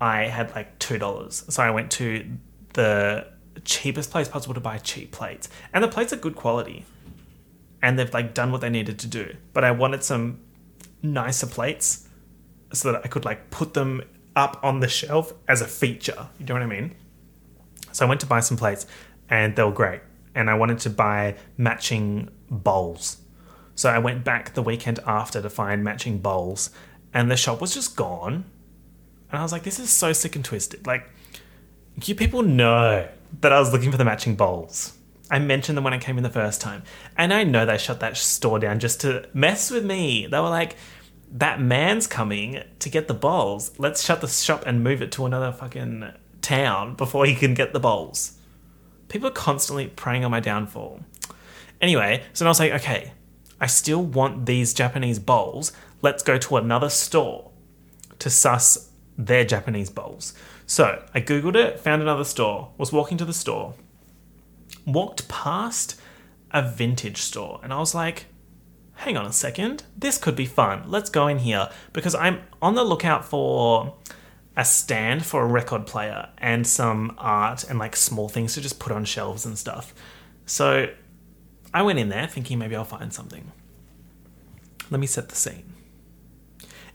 I 0.00 0.24
had 0.24 0.54
like 0.54 0.78
two 0.78 0.98
dollars. 0.98 1.44
So 1.48 1.62
I 1.62 1.70
went 1.70 1.90
to 1.92 2.26
the 2.74 3.26
cheapest 3.64 4.10
place 4.10 4.28
possible 4.28 4.54
to 4.54 4.60
buy 4.60 4.76
cheap 4.78 5.12
plates, 5.12 5.48
and 5.72 5.82
the 5.82 5.88
plates 5.88 6.12
are 6.12 6.16
good 6.16 6.36
quality, 6.36 6.84
and 7.80 7.98
they've 7.98 8.12
like 8.12 8.34
done 8.34 8.52
what 8.52 8.60
they 8.60 8.68
needed 8.68 8.98
to 8.98 9.06
do. 9.06 9.34
But 9.54 9.64
I 9.64 9.70
wanted 9.70 10.04
some 10.04 10.40
nicer 11.02 11.46
plates 11.46 12.06
so 12.74 12.92
that 12.92 13.02
I 13.04 13.08
could 13.08 13.24
like 13.24 13.50
put 13.50 13.72
them 13.72 14.02
up 14.36 14.60
on 14.62 14.80
the 14.80 14.88
shelf 14.88 15.32
as 15.48 15.62
a 15.62 15.66
feature. 15.66 16.28
You 16.38 16.46
know 16.46 16.54
what 16.54 16.62
I 16.62 16.66
mean? 16.66 16.94
So 17.92 18.04
I 18.04 18.08
went 18.08 18.20
to 18.20 18.26
buy 18.26 18.40
some 18.40 18.58
plates, 18.58 18.86
and 19.30 19.56
they 19.56 19.62
were 19.62 19.72
great 19.72 20.02
and 20.34 20.50
I 20.50 20.54
wanted 20.54 20.78
to 20.80 20.90
buy 20.90 21.36
matching 21.56 22.30
bowls. 22.50 23.18
So 23.74 23.90
I 23.90 23.98
went 23.98 24.24
back 24.24 24.54
the 24.54 24.62
weekend 24.62 25.00
after 25.06 25.40
to 25.40 25.50
find 25.50 25.82
matching 25.82 26.18
bowls, 26.18 26.70
and 27.14 27.30
the 27.30 27.36
shop 27.36 27.60
was 27.60 27.74
just 27.74 27.96
gone. 27.96 28.44
And 29.30 29.38
I 29.38 29.42
was 29.42 29.52
like, 29.52 29.62
this 29.62 29.78
is 29.78 29.90
so 29.90 30.12
sick 30.12 30.36
and 30.36 30.44
twisted. 30.44 30.86
Like, 30.86 31.08
you 32.04 32.14
people 32.14 32.42
know 32.42 33.08
that 33.40 33.52
I 33.52 33.58
was 33.58 33.72
looking 33.72 33.90
for 33.90 33.96
the 33.96 34.04
matching 34.04 34.36
bowls. 34.36 34.96
I 35.30 35.38
mentioned 35.38 35.78
them 35.78 35.84
when 35.84 35.94
I 35.94 35.98
came 35.98 36.18
in 36.18 36.22
the 36.22 36.30
first 36.30 36.60
time. 36.60 36.82
And 37.16 37.32
I 37.32 37.44
know 37.44 37.64
they 37.64 37.78
shut 37.78 38.00
that 38.00 38.18
store 38.18 38.58
down 38.58 38.78
just 38.78 39.00
to 39.00 39.26
mess 39.32 39.70
with 39.70 39.84
me. 39.84 40.26
They 40.26 40.38
were 40.38 40.50
like, 40.50 40.76
that 41.30 41.60
man's 41.60 42.06
coming 42.06 42.62
to 42.78 42.88
get 42.90 43.08
the 43.08 43.14
bowls. 43.14 43.72
Let's 43.78 44.04
shut 44.04 44.20
the 44.20 44.28
shop 44.28 44.64
and 44.66 44.84
move 44.84 45.00
it 45.00 45.10
to 45.12 45.24
another 45.24 45.50
fucking 45.50 46.12
town 46.42 46.94
before 46.96 47.24
he 47.24 47.34
can 47.34 47.54
get 47.54 47.72
the 47.72 47.80
bowls. 47.80 48.38
People 49.12 49.28
are 49.28 49.32
constantly 49.32 49.88
preying 49.88 50.24
on 50.24 50.30
my 50.30 50.40
downfall. 50.40 51.00
Anyway, 51.82 52.22
so 52.32 52.46
I 52.46 52.48
was 52.48 52.58
like, 52.58 52.72
okay, 52.72 53.12
I 53.60 53.66
still 53.66 54.02
want 54.02 54.46
these 54.46 54.72
Japanese 54.72 55.18
bowls. 55.18 55.70
Let's 56.00 56.22
go 56.22 56.38
to 56.38 56.56
another 56.56 56.88
store 56.88 57.50
to 58.20 58.30
suss 58.30 58.88
their 59.18 59.44
Japanese 59.44 59.90
bowls. 59.90 60.32
So 60.64 61.04
I 61.14 61.20
Googled 61.20 61.56
it, 61.56 61.78
found 61.78 62.00
another 62.00 62.24
store, 62.24 62.70
was 62.78 62.90
walking 62.90 63.18
to 63.18 63.26
the 63.26 63.34
store, 63.34 63.74
walked 64.86 65.28
past 65.28 66.00
a 66.50 66.66
vintage 66.66 67.18
store, 67.18 67.60
and 67.62 67.70
I 67.70 67.78
was 67.80 67.94
like, 67.94 68.24
hang 68.94 69.18
on 69.18 69.26
a 69.26 69.32
second, 69.32 69.84
this 69.94 70.16
could 70.16 70.36
be 70.36 70.46
fun. 70.46 70.84
Let's 70.86 71.10
go 71.10 71.26
in 71.26 71.40
here 71.40 71.68
because 71.92 72.14
I'm 72.14 72.40
on 72.62 72.76
the 72.76 72.84
lookout 72.84 73.26
for 73.26 73.94
a 74.56 74.64
stand 74.64 75.24
for 75.24 75.42
a 75.42 75.46
record 75.46 75.86
player 75.86 76.28
and 76.38 76.66
some 76.66 77.14
art 77.18 77.64
and 77.64 77.78
like 77.78 77.96
small 77.96 78.28
things 78.28 78.54
to 78.54 78.60
just 78.60 78.78
put 78.78 78.92
on 78.92 79.04
shelves 79.04 79.46
and 79.46 79.58
stuff. 79.58 79.94
So 80.44 80.88
I 81.72 81.82
went 81.82 81.98
in 81.98 82.10
there 82.10 82.26
thinking 82.26 82.58
maybe 82.58 82.76
I'll 82.76 82.84
find 82.84 83.12
something. 83.12 83.50
Let 84.90 85.00
me 85.00 85.06
set 85.06 85.30
the 85.30 85.36
scene. 85.36 85.72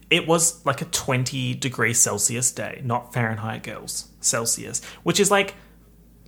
It 0.10 0.28
was 0.28 0.64
like 0.66 0.82
a 0.82 0.86
20 0.86 1.56
degree 1.56 1.94
Celsius 1.94 2.52
day, 2.52 2.82
not 2.86 3.14
Fahrenheit 3.14 3.64
girls, 3.64 4.10
Celsius, 4.22 4.84
which 5.04 5.20
is 5.20 5.32
like, 5.32 5.56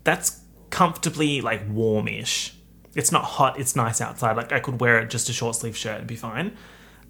that's 0.04 0.42
comfortably 0.72 1.42
like 1.42 1.62
warmish. 1.70 2.56
It's 2.96 3.12
not 3.12 3.24
hot, 3.24 3.60
it's 3.60 3.76
nice 3.76 4.02
outside. 4.02 4.36
Like 4.36 4.52
I 4.52 4.60
could 4.60 4.82
wear 4.82 5.06
just 5.06 5.30
a 5.30 5.34
short 5.34 5.56
sleeve 5.56 5.78
shirt 5.78 6.00
and 6.00 6.08
be 6.08 6.16
fine. 6.16 6.58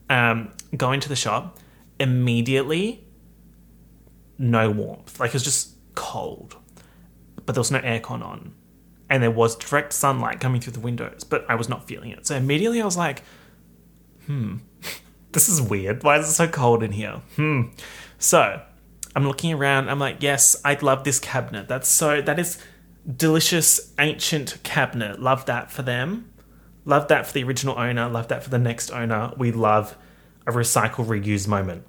Um, 0.09 0.51
into 0.71 1.07
the 1.07 1.15
shop, 1.15 1.57
immediately 1.99 3.05
no 4.39 4.71
warmth. 4.71 5.19
Like 5.19 5.29
it 5.29 5.33
was 5.33 5.43
just 5.43 5.75
cold. 5.93 6.55
But 7.45 7.53
there 7.53 7.59
was 7.59 7.71
no 7.71 7.79
aircon 7.79 8.23
on. 8.23 8.55
And 9.09 9.21
there 9.21 9.31
was 9.31 9.55
direct 9.55 9.93
sunlight 9.93 10.39
coming 10.39 10.61
through 10.61 10.73
the 10.73 10.79
windows, 10.79 11.23
but 11.23 11.45
I 11.49 11.55
was 11.55 11.67
not 11.67 11.87
feeling 11.87 12.11
it. 12.11 12.25
So 12.25 12.35
immediately 12.35 12.81
I 12.81 12.85
was 12.85 12.97
like, 12.97 13.23
hmm, 14.25 14.57
this 15.33 15.49
is 15.49 15.61
weird. 15.61 16.03
Why 16.03 16.19
is 16.19 16.29
it 16.29 16.33
so 16.33 16.47
cold 16.47 16.83
in 16.83 16.91
here? 16.91 17.21
Hmm. 17.35 17.63
So 18.17 18.61
I'm 19.15 19.27
looking 19.27 19.53
around. 19.53 19.89
I'm 19.89 19.99
like, 19.99 20.17
yes, 20.21 20.55
I 20.63 20.77
love 20.81 21.03
this 21.03 21.19
cabinet. 21.19 21.67
That's 21.67 21.89
so, 21.89 22.21
that 22.21 22.39
is 22.39 22.59
delicious 23.15 23.93
ancient 23.99 24.59
cabinet. 24.63 25.19
Love 25.19 25.45
that 25.47 25.71
for 25.71 25.81
them. 25.81 26.31
Love 26.85 27.07
that 27.07 27.25
for 27.25 27.33
the 27.33 27.43
original 27.43 27.77
owner. 27.79 28.07
Love 28.07 28.27
that 28.27 28.43
for 28.43 28.49
the 28.49 28.59
next 28.59 28.91
owner. 28.91 29.33
We 29.37 29.51
love 29.51 29.97
a 30.45 30.51
recycle 30.51 31.05
reuse 31.05 31.47
moment 31.47 31.83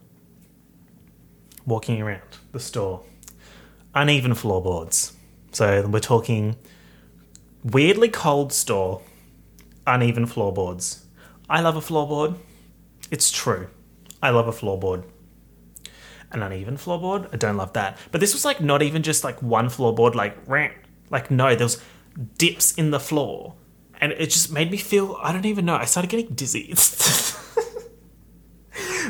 walking 1.71 2.03
around 2.03 2.23
the 2.53 2.61
store. 2.61 3.03
Uneven 3.95 4.35
floorboards. 4.35 5.15
So 5.53 5.87
we're 5.87 6.01
talking 6.01 6.57
weirdly 7.65 8.09
cold 8.09 8.53
store, 8.53 9.01
uneven 9.87 10.27
floorboards. 10.27 11.07
I 11.49 11.61
love 11.61 11.77
a 11.77 11.81
floorboard. 11.81 12.37
It's 13.11 13.31
true. 13.31 13.69
I 14.23 14.31
love 14.31 14.47
a 14.47 14.53
floorboard. 14.53 15.05
an 16.33 16.43
uneven 16.43 16.77
floorboard. 16.77 17.29
I 17.33 17.37
don't 17.37 17.57
love 17.57 17.73
that. 17.73 17.99
But 18.13 18.21
this 18.21 18.35
was 18.35 18.45
like 18.45 18.61
not 18.61 18.83
even 18.83 19.03
just 19.03 19.25
like 19.25 19.43
one 19.43 19.67
floorboard, 19.69 20.15
like 20.15 20.37
rant. 20.47 20.75
Like 21.11 21.31
no, 21.31 21.55
there 21.57 21.65
was 21.65 21.83
dips 22.39 22.73
in 22.75 22.91
the 22.93 23.01
floor, 23.01 23.55
and 24.01 24.13
it 24.13 24.31
just 24.31 24.53
made 24.53 24.71
me 24.71 24.77
feel. 24.77 25.19
I 25.21 25.33
don't 25.33 25.47
even 25.47 25.65
know. 25.65 25.75
I 25.75 25.87
started 25.87 26.09
getting 26.09 26.35
dizzy. 26.35 26.69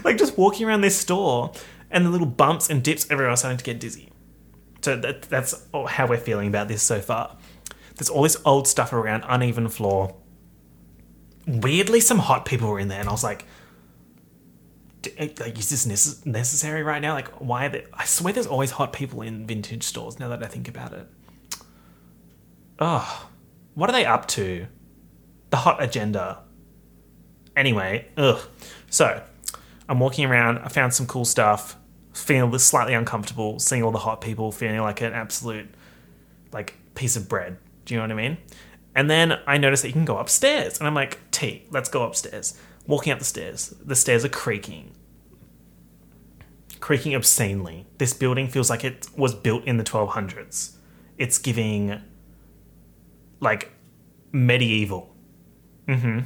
like 0.04 0.16
just 0.16 0.38
walking 0.38 0.66
around 0.66 0.80
this 0.80 0.96
store, 0.96 1.52
and 1.90 2.06
the 2.06 2.10
little 2.10 2.26
bumps 2.26 2.70
and 2.70 2.82
dips 2.82 3.06
everywhere, 3.10 3.30
was 3.30 3.40
starting 3.40 3.58
to 3.58 3.64
get 3.64 3.80
dizzy. 3.80 4.10
So 4.82 4.96
that, 4.96 5.22
that's 5.22 5.66
how 5.88 6.06
we're 6.06 6.18
feeling 6.18 6.48
about 6.48 6.68
this 6.68 6.82
so 6.82 7.00
far. 7.00 7.36
There's 7.96 8.08
all 8.08 8.22
this 8.22 8.38
old 8.44 8.66
stuff 8.66 8.92
around, 8.92 9.24
uneven 9.28 9.68
floor. 9.68 10.16
Weirdly, 11.46 12.00
some 12.00 12.18
hot 12.18 12.46
people 12.46 12.68
were 12.68 12.78
in 12.78 12.88
there, 12.88 13.00
and 13.00 13.08
I 13.08 13.12
was 13.12 13.24
like, 13.24 13.44
eh, 15.18 15.28
like 15.38 15.58
is 15.58 15.68
this 15.68 15.86
necess- 15.86 16.24
necessary 16.24 16.82
right 16.82 17.02
now? 17.02 17.12
Like, 17.14 17.28
why 17.40 17.66
are 17.66 17.68
there? 17.68 17.84
I 17.92 18.04
swear, 18.04 18.32
there's 18.32 18.46
always 18.46 18.70
hot 18.70 18.92
people 18.92 19.22
in 19.22 19.46
vintage 19.46 19.82
stores. 19.82 20.18
Now 20.18 20.28
that 20.28 20.42
I 20.42 20.46
think 20.46 20.68
about 20.68 20.92
it, 20.92 21.06
oh, 22.78 23.28
what 23.74 23.90
are 23.90 23.92
they 23.92 24.06
up 24.06 24.26
to? 24.28 24.66
The 25.50 25.56
hot 25.58 25.82
agenda. 25.82 26.42
Anyway, 27.56 28.08
ugh. 28.16 28.40
So, 28.88 29.22
I'm 29.88 29.98
walking 29.98 30.24
around. 30.24 30.58
I 30.58 30.68
found 30.68 30.94
some 30.94 31.06
cool 31.06 31.24
stuff. 31.24 31.76
Feeling 32.12 32.58
slightly 32.58 32.94
uncomfortable, 32.94 33.58
seeing 33.58 33.82
all 33.82 33.92
the 33.92 33.98
hot 33.98 34.20
people, 34.20 34.52
feeling 34.52 34.80
like 34.80 35.00
an 35.00 35.12
absolute 35.12 35.68
like 36.52 36.74
piece 36.94 37.16
of 37.16 37.28
bread. 37.28 37.58
Do 37.84 37.94
you 37.94 38.00
know 38.00 38.04
what 38.04 38.12
I 38.12 38.28
mean? 38.28 38.38
And 38.94 39.08
then 39.08 39.38
I 39.46 39.56
notice 39.58 39.82
that 39.82 39.88
you 39.88 39.92
can 39.92 40.04
go 40.04 40.18
upstairs, 40.18 40.78
and 40.78 40.86
I'm 40.88 40.94
like, 40.94 41.18
T, 41.30 41.64
let's 41.70 41.88
go 41.88 42.02
upstairs 42.02 42.58
walking 42.86 43.12
up 43.12 43.18
the 43.18 43.24
stairs. 43.24 43.72
The 43.84 43.96
stairs 43.96 44.24
are 44.24 44.28
creaking. 44.28 44.92
Creaking 46.80 47.14
obscenely. 47.14 47.86
This 47.98 48.12
building 48.12 48.48
feels 48.48 48.70
like 48.70 48.84
it 48.84 49.08
was 49.16 49.34
built 49.34 49.64
in 49.64 49.76
the 49.76 49.84
1200s. 49.84 50.72
It's 51.18 51.38
giving 51.38 52.02
like 53.38 53.72
medieval. 54.32 55.14
Mm-hmm. 55.86 56.20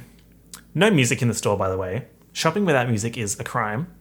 No 0.73 0.91
music 0.91 1.21
in 1.21 1.27
the 1.27 1.33
store, 1.33 1.57
by 1.57 1.69
the 1.69 1.77
way. 1.77 2.07
Shopping 2.33 2.65
without 2.65 2.89
music 2.89 3.17
is 3.17 3.39
a 3.39 3.43
crime. 3.43 3.94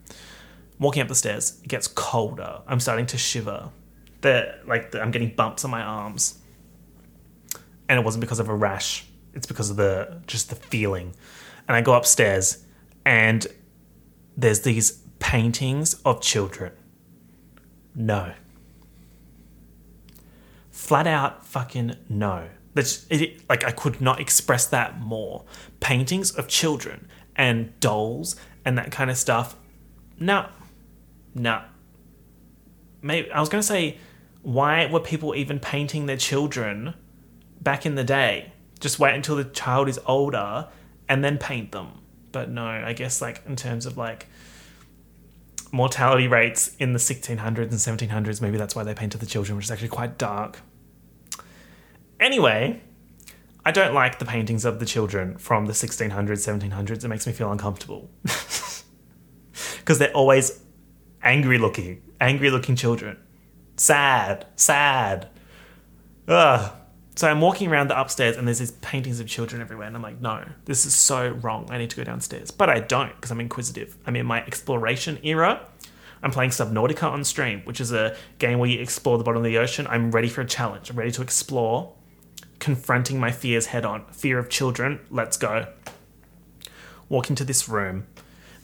Walking 0.79 1.03
up 1.03 1.09
the 1.09 1.15
stairs, 1.15 1.61
it 1.63 1.69
gets 1.69 1.87
colder. 1.87 2.61
I'm 2.67 2.81
starting 2.81 3.07
to 3.07 3.19
shiver. 3.19 3.71
The 4.21 4.59
like 4.67 4.91
the, 4.91 5.01
I'm 5.01 5.11
getting 5.11 5.35
bumps 5.35 5.65
on 5.65 5.71
my 5.71 5.83
arms, 5.83 6.39
and 7.89 7.99
it 7.99 8.05
wasn't 8.05 8.23
because 8.23 8.41
of 8.41 8.49
a 8.49 8.55
rash. 8.55 9.07
It's 9.35 9.47
because 9.47 9.71
of 9.71 9.77
the 9.77 10.21
just 10.27 10.51
the 10.51 10.57
feeling 10.57 11.15
and 11.67 11.77
I 11.77 11.81
go 11.81 11.95
upstairs 11.95 12.65
and 13.05 13.47
there's 14.37 14.61
these 14.61 14.93
paintings 15.19 15.95
of 16.05 16.21
children. 16.21 16.73
No. 17.95 18.33
Flat 20.71 21.07
out 21.07 21.47
fucking 21.47 21.97
no. 22.09 22.49
That's 22.75 23.07
it, 23.09 23.49
like 23.49 23.65
I 23.65 23.71
could 23.71 24.01
not 24.01 24.21
express 24.21 24.67
that 24.67 25.01
more. 25.01 25.45
Paintings 25.81 26.33
of 26.33 26.49
children 26.49 27.09
and 27.37 27.79
dolls 27.81 28.37
and 28.65 28.77
that 28.77 28.91
kind 28.91 29.11
of 29.11 29.17
stuff. 29.17 29.57
No. 30.19 30.49
No. 31.35 31.62
Maybe 33.03 33.31
I 33.31 33.40
was 33.40 33.49
going 33.49 33.61
to 33.61 33.66
say 33.66 33.99
why 34.42 34.87
were 34.87 35.01
people 35.01 35.35
even 35.35 35.59
painting 35.59 36.07
their 36.07 36.16
children 36.16 36.94
back 37.61 37.87
in 37.87 37.94
the 37.94 38.05
day? 38.05 38.53
Just 38.79 38.99
wait 38.99 39.14
until 39.14 39.37
the 39.37 39.44
child 39.44 39.88
is 39.88 39.99
older 40.07 40.68
and 41.09 41.25
then 41.25 41.38
paint 41.38 41.73
them. 41.73 42.03
But 42.31 42.51
no, 42.51 42.66
I 42.66 42.92
guess 42.92 43.23
like 43.23 43.42
in 43.47 43.57
terms 43.57 43.87
of 43.87 43.97
like 43.97 44.27
mortality 45.73 46.29
rates 46.29 46.77
in 46.79 46.92
the 46.92 46.99
1600s 46.99 47.38
and 47.38 47.70
1700s, 47.73 48.40
maybe 48.40 48.59
that's 48.59 48.77
why 48.77 48.85
they 48.85 48.94
painted 48.94 49.20
the 49.20 49.27
children, 49.27 49.57
which 49.57 49.66
is 49.66 49.70
actually 49.70 49.88
quite 49.88 50.18
dark. 50.18 50.61
Anyway, 52.20 52.83
I 53.64 53.73
don't 53.73 53.94
like 53.94 54.18
the 54.18 54.25
paintings 54.27 54.64
of 54.64 54.79
the 54.79 54.87
children 54.87 55.38
from 55.38 55.66
the 55.66 55.73
1600s, 55.73 56.11
1700s. 56.11 57.05
It 57.05 57.09
makes 57.09 57.27
me 57.27 57.33
feel 57.33 57.51
uncomfortable. 57.51 58.11
Because 59.79 59.99
they're 59.99 60.12
always 60.12 60.63
angry 61.25 61.59
looking, 61.59 62.03
angry 62.21 62.51
looking 62.51 62.77
children. 62.77 63.17
Sad, 63.77 64.47
sad. 64.55 65.29
Ugh. 66.29 66.73
So 67.17 67.29
I'm 67.29 67.41
walking 67.41 67.71
around 67.71 67.89
the 67.89 68.01
upstairs 68.01 68.37
and 68.37 68.47
there's 68.47 68.59
these 68.59 68.73
paintings 68.73 69.21
of 69.21 69.29
children 69.29 69.63
everywhere. 69.63 69.87
And 69.87 69.97
I'm 69.97 70.03
like, 70.03 70.21
no, 70.21 70.45
this 70.65 70.85
is 70.85 70.95
so 70.95 71.29
wrong. 71.29 71.69
I 71.71 71.79
need 71.79 71.91
to 71.91 71.97
go 71.97 72.05
downstairs. 72.05 72.51
But 72.51 72.69
I 72.69 72.81
don't 72.81 73.15
because 73.15 73.31
I'm 73.31 73.41
inquisitive. 73.41 73.97
I'm 74.07 74.17
in 74.17 74.27
my 74.27 74.45
exploration 74.45 75.19
era. 75.23 75.67
I'm 76.25 76.31
playing 76.31 76.51
Subnautica 76.51 77.05
on 77.05 77.23
stream, 77.23 77.61
which 77.65 77.81
is 77.81 77.93
a 77.93 78.17
game 78.39 78.59
where 78.59 78.69
you 78.69 78.81
explore 78.81 79.19
the 79.19 79.25
bottom 79.25 79.39
of 79.39 79.45
the 79.45 79.59
ocean. 79.59 79.87
I'm 79.89 80.11
ready 80.11 80.29
for 80.29 80.41
a 80.41 80.47
challenge. 80.47 80.91
I'm 80.91 80.97
ready 80.97 81.13
to 81.13 81.23
explore, 81.23 81.93
confronting 82.59 83.21
my 83.21 83.31
fears 83.31 83.67
head 83.67 83.85
on. 83.85 84.07
Fear 84.07 84.39
of 84.39 84.49
children, 84.49 85.01
let's 85.11 85.37
go. 85.37 85.67
Walk 87.11 87.29
into 87.29 87.45
this 87.45 87.69
room. 87.69 88.07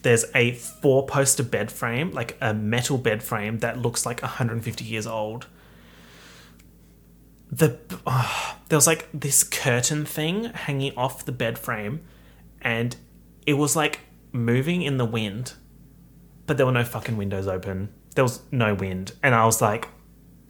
There's 0.03 0.25
a 0.35 0.53
four 0.53 1.07
poster 1.07 1.43
bed 1.43 1.71
frame, 1.71 2.11
like 2.13 2.37
a 2.41 2.55
metal 2.55 2.97
bed 2.97 3.23
frame 3.23 3.59
that 3.59 3.79
looks 3.79 4.07
like 4.07 4.23
150 4.23 4.85
years 4.85 5.07
old. 5.07 5.47
The 7.51 7.79
oh, 8.07 8.57
there 8.69 8.77
was 8.77 8.87
like 8.87 9.09
this 9.13 9.45
curtain 9.45 10.05
thing 10.05 10.45
hanging 10.45 10.97
off 10.97 11.25
the 11.25 11.33
bed 11.33 11.59
frame 11.59 12.01
and 12.63 12.97
it 13.47 13.55
was 13.55 13.75
like 13.75 14.01
moving 14.33 14.83
in 14.83 14.97
the 14.97 15.05
wind 15.05 15.55
but 16.47 16.57
there 16.57 16.67
were 16.67 16.73
no 16.73 16.85
fucking 16.85 17.17
windows 17.17 17.47
open. 17.47 17.93
There 18.15 18.25
was 18.25 18.41
no 18.51 18.75
wind 18.75 19.13
and 19.23 19.35
i 19.35 19.45
was 19.45 19.61
like 19.61 19.89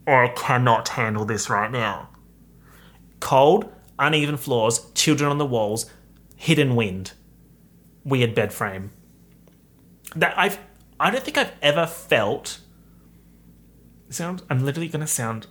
i 0.07 0.29
cannot 0.37 0.89
handle 0.91 1.25
this 1.25 1.51
right 1.51 1.71
now. 1.71 2.11
Cold 3.21 3.73
uneven 3.99 4.37
floors 4.37 4.87
children 4.95 5.31
on 5.31 5.39
the 5.39 5.47
walls 5.47 5.87
hidden 6.37 6.75
wind 6.77 7.13
weird 8.05 8.35
bed 8.35 8.53
frame 8.53 8.91
that 10.17 10.39
i've 10.39 10.59
i 10.99 11.11
don't 11.11 11.23
think 11.23 11.39
i've 11.39 11.53
ever 11.63 11.87
felt 11.87 12.61
sound 14.09 14.43
i'm 14.51 14.65
literally 14.65 14.89
gonna 14.89 15.07
sound 15.07 15.47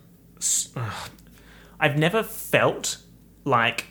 ugh, 0.76 1.10
I've 1.80 1.98
never 1.98 2.24
felt 2.24 2.98
like 3.46 3.88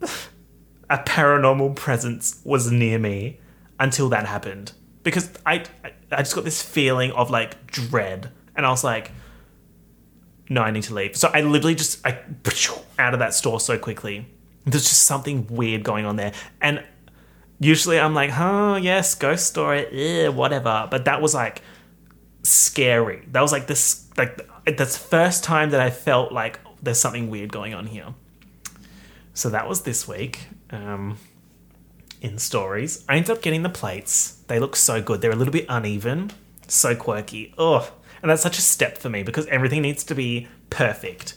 a 0.00 0.98
paranormal 0.98 1.74
presence 1.76 2.40
was 2.44 2.70
near 2.70 2.98
me 2.98 3.40
until 3.80 4.08
that 4.10 4.26
happened. 4.26 4.72
Because 5.02 5.30
I 5.44 5.64
I 6.12 6.18
just 6.18 6.34
got 6.34 6.44
this 6.44 6.62
feeling 6.62 7.10
of 7.12 7.30
like 7.30 7.66
dread. 7.66 8.30
And 8.54 8.64
I 8.66 8.70
was 8.70 8.84
like 8.84 9.10
no 10.48 10.62
I 10.62 10.70
need 10.70 10.84
to 10.84 10.94
leave. 10.94 11.16
So 11.16 11.30
I 11.32 11.40
literally 11.40 11.74
just 11.74 12.06
I 12.06 12.20
out 12.98 13.14
of 13.14 13.20
that 13.20 13.34
store 13.34 13.60
so 13.60 13.78
quickly. 13.78 14.26
There's 14.64 14.84
just 14.84 15.04
something 15.04 15.46
weird 15.48 15.82
going 15.82 16.04
on 16.04 16.16
there. 16.16 16.32
And 16.60 16.84
usually 17.60 17.98
I'm 17.98 18.14
like 18.14 18.30
oh 18.38 18.76
yes 18.76 19.14
ghost 19.14 19.46
story 19.46 19.86
eh, 19.86 20.28
whatever 20.28 20.86
but 20.90 21.04
that 21.06 21.20
was 21.20 21.34
like 21.34 21.62
scary 22.42 23.24
that 23.32 23.40
was 23.40 23.52
like 23.52 23.66
this 23.66 24.08
like 24.16 24.48
the 24.76 24.86
first 24.86 25.44
time 25.44 25.70
that 25.70 25.80
I 25.80 25.90
felt 25.90 26.32
like 26.32 26.60
there's 26.82 26.98
something 26.98 27.30
weird 27.30 27.52
going 27.52 27.74
on 27.74 27.86
here. 27.86 28.14
So 29.34 29.48
that 29.50 29.68
was 29.68 29.82
this 29.82 30.06
week. 30.06 30.48
Um, 30.70 31.18
in 32.20 32.38
stories, 32.38 33.04
I 33.08 33.16
ended 33.16 33.30
up 33.30 33.42
getting 33.42 33.62
the 33.62 33.68
plates. 33.68 34.42
They 34.48 34.58
look 34.58 34.74
so 34.74 35.00
good. 35.00 35.20
They're 35.20 35.30
a 35.30 35.36
little 35.36 35.52
bit 35.52 35.66
uneven, 35.68 36.32
so 36.66 36.96
quirky. 36.96 37.54
Ugh. 37.56 37.84
And 38.20 38.30
that's 38.30 38.42
such 38.42 38.58
a 38.58 38.62
step 38.62 38.98
for 38.98 39.08
me 39.08 39.22
because 39.22 39.46
everything 39.46 39.82
needs 39.82 40.02
to 40.04 40.14
be 40.14 40.48
perfect. 40.70 41.36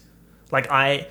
Like 0.52 0.72
I 0.72 1.08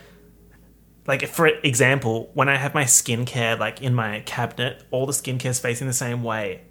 like 1.07 1.27
for 1.27 1.47
example, 1.47 2.31
when 2.35 2.49
I 2.49 2.57
have 2.57 2.75
my 2.75 2.85
skincare 2.85 3.59
like 3.59 3.83
in 3.83 3.95
my 3.95 4.21
cabinet, 4.21 4.85
all 4.91 5.07
the 5.07 5.13
skincare 5.13 5.51
is 5.51 5.59
facing 5.59 5.87
the 5.87 5.93
same 5.93 6.23
way. 6.23 6.63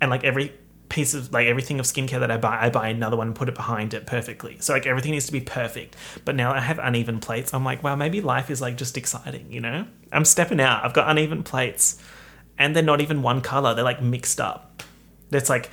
And 0.00 0.10
like 0.10 0.24
every 0.24 0.52
piece 0.92 1.14
of 1.14 1.32
like 1.32 1.46
everything 1.46 1.80
of 1.80 1.86
skincare 1.86 2.20
that 2.20 2.30
I 2.30 2.36
buy, 2.36 2.66
I 2.66 2.70
buy 2.70 2.88
another 2.88 3.16
one 3.16 3.28
and 3.28 3.36
put 3.36 3.48
it 3.48 3.54
behind 3.54 3.94
it 3.94 4.06
perfectly. 4.06 4.58
So 4.60 4.74
like 4.74 4.86
everything 4.86 5.12
needs 5.12 5.26
to 5.26 5.32
be 5.32 5.40
perfect. 5.40 5.96
But 6.24 6.36
now 6.36 6.52
I 6.52 6.60
have 6.60 6.78
uneven 6.78 7.18
plates. 7.18 7.54
I'm 7.54 7.64
like, 7.64 7.82
wow, 7.82 7.96
maybe 7.96 8.20
life 8.20 8.50
is 8.50 8.60
like 8.60 8.76
just 8.76 8.96
exciting, 8.98 9.50
you 9.50 9.60
know? 9.60 9.86
I'm 10.12 10.24
stepping 10.24 10.60
out. 10.60 10.84
I've 10.84 10.92
got 10.92 11.10
uneven 11.10 11.42
plates, 11.42 12.00
and 12.58 12.76
they're 12.76 12.82
not 12.82 13.00
even 13.00 13.22
one 13.22 13.40
color. 13.40 13.74
They're 13.74 13.84
like 13.84 14.02
mixed 14.02 14.40
up. 14.40 14.82
It's 15.30 15.48
like 15.48 15.70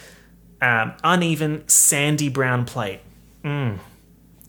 um, 0.61 0.93
uneven 1.03 1.67
sandy 1.67 2.29
brown 2.29 2.65
plate. 2.65 3.01
Mm. 3.43 3.79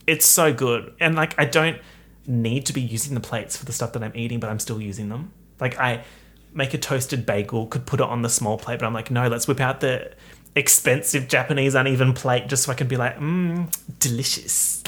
It's 0.06 0.26
so 0.26 0.52
good, 0.52 0.94
and 1.00 1.14
like 1.16 1.34
I 1.38 1.44
don't 1.44 1.78
need 2.26 2.66
to 2.66 2.72
be 2.72 2.80
using 2.80 3.14
the 3.14 3.20
plates 3.20 3.56
for 3.56 3.64
the 3.64 3.72
stuff 3.72 3.92
that 3.94 4.02
I'm 4.02 4.12
eating, 4.14 4.40
but 4.40 4.50
I'm 4.50 4.58
still 4.58 4.80
using 4.80 5.08
them. 5.08 5.32
Like 5.58 5.78
I 5.78 6.04
make 6.52 6.74
a 6.74 6.78
toasted 6.78 7.24
bagel, 7.26 7.66
could 7.66 7.86
put 7.86 8.00
it 8.00 8.06
on 8.06 8.22
the 8.22 8.28
small 8.28 8.58
plate, 8.58 8.80
but 8.80 8.86
I'm 8.86 8.94
like, 8.94 9.10
no, 9.10 9.28
let's 9.28 9.46
whip 9.46 9.60
out 9.60 9.80
the 9.80 10.12
expensive 10.56 11.28
Japanese 11.28 11.74
uneven 11.74 12.12
plate 12.12 12.48
just 12.48 12.64
so 12.64 12.72
I 12.72 12.74
can 12.74 12.88
be 12.88 12.96
like, 12.96 13.16
mmm, 13.18 13.72
delicious. 14.00 14.82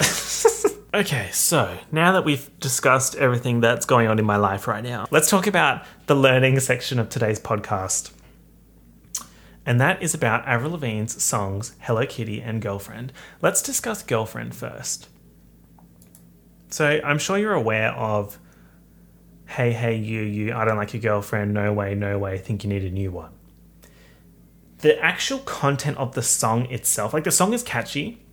okay, 0.94 1.28
so 1.32 1.78
now 1.92 2.12
that 2.12 2.24
we've 2.24 2.50
discussed 2.58 3.14
everything 3.14 3.60
that's 3.60 3.86
going 3.86 4.08
on 4.08 4.18
in 4.18 4.24
my 4.24 4.36
life 4.36 4.66
right 4.66 4.82
now, 4.82 5.06
let's 5.10 5.30
talk 5.30 5.46
about 5.46 5.84
the 6.06 6.16
learning 6.16 6.58
section 6.60 6.98
of 6.98 7.08
today's 7.08 7.38
podcast. 7.38 8.10
and 9.64 9.80
that 9.80 10.02
is 10.02 10.14
about 10.14 10.46
Avril 10.48 10.72
Lavigne's 10.72 11.22
songs 11.22 11.76
Hello 11.80 12.04
Kitty 12.06 12.40
and 12.42 12.60
Girlfriend. 12.60 13.12
Let's 13.40 13.62
discuss 13.62 14.02
Girlfriend 14.02 14.56
first. 14.56 15.08
So 16.72 17.00
I'm 17.04 17.18
sure 17.18 17.36
you're 17.36 17.52
aware 17.52 17.92
of 17.92 18.38
Hey 19.46 19.72
Hey 19.72 19.96
You 19.96 20.22
You, 20.22 20.54
I 20.54 20.64
don't 20.64 20.78
like 20.78 20.94
your 20.94 21.02
girlfriend, 21.02 21.52
no 21.52 21.70
way, 21.70 21.94
no 21.94 22.18
way, 22.18 22.38
think 22.38 22.64
you 22.64 22.70
need 22.70 22.82
a 22.82 22.90
new 22.90 23.10
one. 23.10 23.30
The 24.78 24.98
actual 24.98 25.40
content 25.40 25.98
of 25.98 26.14
the 26.14 26.22
song 26.22 26.64
itself, 26.70 27.12
like 27.12 27.24
the 27.24 27.30
song 27.30 27.52
is 27.52 27.62
catchy, 27.62 28.24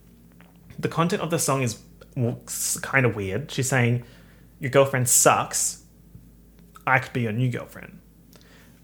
the 0.80 0.88
content 0.88 1.22
of 1.22 1.32
the 1.32 1.38
song 1.38 1.64
is 1.64 1.80
kind 2.82 3.06
of 3.06 3.14
weird. 3.18 3.52
She's 3.52 3.68
saying, 3.68 4.04
Your 4.60 4.72
girlfriend 4.72 5.10
sucks, 5.10 5.84
I 6.88 7.00
could 7.00 7.12
be 7.12 7.22
your 7.22 7.34
new 7.34 7.52
girlfriend. 7.52 8.00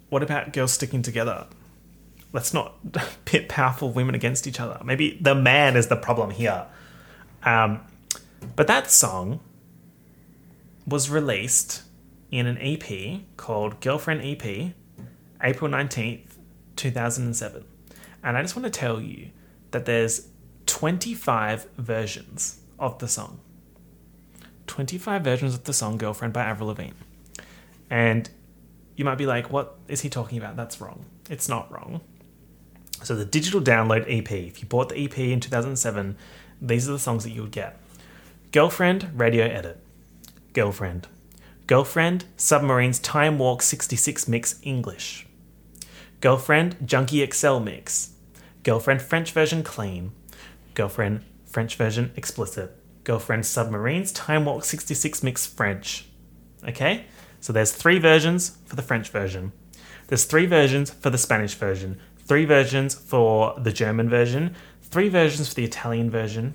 What 0.09 0.21
about 0.21 0.51
girls 0.51 0.73
sticking 0.73 1.01
together? 1.01 1.47
Let's 2.33 2.53
not 2.53 2.75
pit 3.25 3.47
powerful 3.47 3.89
women 3.89 4.15
against 4.15 4.47
each 4.47 4.59
other. 4.59 4.81
Maybe 4.83 5.17
the 5.21 5.33
man 5.33 5.77
is 5.77 5.87
the 5.87 5.95
problem 5.95 6.31
here. 6.31 6.65
Um, 7.43 7.79
but 8.55 8.67
that 8.67 8.91
song 8.91 9.39
was 10.87 11.09
released 11.09 11.83
in 12.31 12.47
an 12.47 12.57
EP 12.59 13.21
called 13.37 13.79
Girlfriend 13.81 14.21
EP, 14.21 14.73
April 15.41 15.69
19th, 15.69 16.37
2007. 16.75 17.65
And 18.23 18.37
I 18.37 18.41
just 18.41 18.55
want 18.55 18.65
to 18.65 18.79
tell 18.79 18.99
you 18.99 19.29
that 19.71 19.85
there's 19.85 20.27
25 20.65 21.67
versions 21.77 22.59
of 22.79 22.99
the 22.99 23.07
song. 23.07 23.39
25 24.67 25.23
versions 25.23 25.53
of 25.53 25.63
the 25.63 25.73
song 25.73 25.97
Girlfriend 25.97 26.33
by 26.33 26.43
Avril 26.43 26.69
Lavigne. 26.69 26.93
And 27.89 28.29
you 28.95 29.05
might 29.05 29.17
be 29.17 29.25
like, 29.25 29.51
what 29.51 29.77
is 29.87 30.01
he 30.01 30.09
talking 30.09 30.37
about? 30.37 30.55
That's 30.55 30.81
wrong. 30.81 31.05
It's 31.29 31.47
not 31.47 31.71
wrong. 31.71 32.01
So, 33.03 33.15
the 33.15 33.25
digital 33.25 33.61
download 33.61 34.05
EP, 34.07 34.31
if 34.31 34.61
you 34.61 34.67
bought 34.67 34.89
the 34.89 35.03
EP 35.03 35.17
in 35.19 35.39
2007, 35.39 36.17
these 36.61 36.87
are 36.89 36.93
the 36.93 36.99
songs 36.99 37.23
that 37.25 37.31
you 37.31 37.41
would 37.41 37.51
get 37.51 37.77
Girlfriend, 38.51 39.11
Radio 39.13 39.45
Edit. 39.45 39.84
Girlfriend. 40.55 41.09
Girlfriend, 41.67 42.23
Submarines 42.37 42.99
Time 42.99 43.37
Warp 43.39 43.61
66 43.61 44.29
Mix 44.29 44.57
English. 44.63 45.27
Girlfriend, 46.21 46.77
Junkie 46.85 47.29
XL 47.29 47.59
Mix. 47.59 48.13
Girlfriend, 48.63 49.01
French 49.01 49.33
version 49.33 49.63
clean. 49.63 50.13
Girlfriend, 50.73 51.25
French 51.45 51.75
version 51.75 52.13
explicit. 52.15 52.71
Girlfriend, 53.03 53.45
Submarines 53.45 54.13
Time 54.13 54.45
Warp 54.45 54.63
66 54.63 55.23
Mix 55.23 55.45
French. 55.45 56.05
Okay? 56.65 57.05
So 57.41 57.51
there's 57.51 57.73
three 57.73 57.99
versions 57.99 58.57
for 58.65 58.77
the 58.77 58.81
French 58.81 59.09
version. 59.09 59.51
There's 60.07 60.23
three 60.23 60.45
versions 60.45 60.89
for 60.89 61.09
the 61.09 61.17
Spanish 61.17 61.55
version. 61.55 61.99
Three 62.19 62.45
versions 62.45 62.95
for 62.95 63.55
the 63.57 63.73
German 63.73 64.07
version. 64.07 64.55
Three 64.83 65.09
versions 65.09 65.49
for 65.49 65.55
the 65.55 65.65
Italian 65.65 66.09
version. 66.09 66.53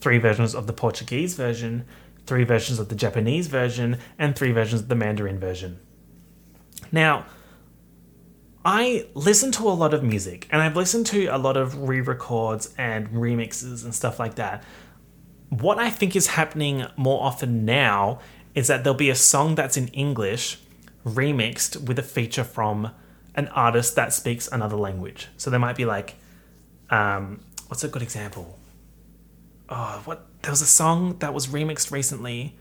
Three 0.00 0.18
versions 0.18 0.54
of 0.54 0.66
the 0.66 0.72
Portuguese 0.72 1.34
version 1.34 1.84
three 2.28 2.44
versions 2.44 2.78
of 2.78 2.90
the 2.90 2.94
Japanese 2.94 3.46
version, 3.46 3.98
and 4.18 4.36
three 4.36 4.52
versions 4.52 4.82
of 4.82 4.88
the 4.88 4.94
Mandarin 4.94 5.40
version. 5.40 5.80
Now, 6.92 7.24
I 8.64 9.06
listen 9.14 9.50
to 9.52 9.68
a 9.68 9.72
lot 9.72 9.94
of 9.94 10.02
music, 10.02 10.46
and 10.50 10.60
I've 10.60 10.76
listened 10.76 11.06
to 11.06 11.26
a 11.26 11.38
lot 11.38 11.56
of 11.56 11.88
re 11.88 12.00
records 12.00 12.74
and 12.76 13.08
remixes 13.08 13.82
and 13.82 13.94
stuff 13.94 14.18
like 14.18 14.34
that. 14.34 14.62
What 15.48 15.78
I 15.78 15.88
think 15.88 16.14
is 16.14 16.26
happening 16.28 16.86
more 16.96 17.22
often 17.22 17.64
now 17.64 18.20
is 18.54 18.66
that 18.66 18.84
there'll 18.84 18.96
be 18.96 19.08
a 19.08 19.14
song 19.14 19.54
that's 19.54 19.78
in 19.78 19.88
English 19.88 20.58
remixed 21.06 21.88
with 21.88 21.98
a 21.98 22.02
feature 22.02 22.44
from 22.44 22.90
an 23.34 23.48
artist 23.48 23.96
that 23.96 24.12
speaks 24.12 24.48
another 24.48 24.76
language. 24.76 25.28
So 25.38 25.48
there 25.48 25.60
might 25.60 25.76
be 25.76 25.86
like, 25.86 26.16
um, 26.90 27.40
what's 27.68 27.84
a 27.84 27.88
good 27.88 28.02
example? 28.02 28.58
Oh, 29.70 30.02
what 30.04 30.27
there 30.42 30.52
was 30.52 30.62
a 30.62 30.66
song 30.66 31.18
that 31.18 31.34
was 31.34 31.48
remixed 31.48 31.90
recently 31.90 32.56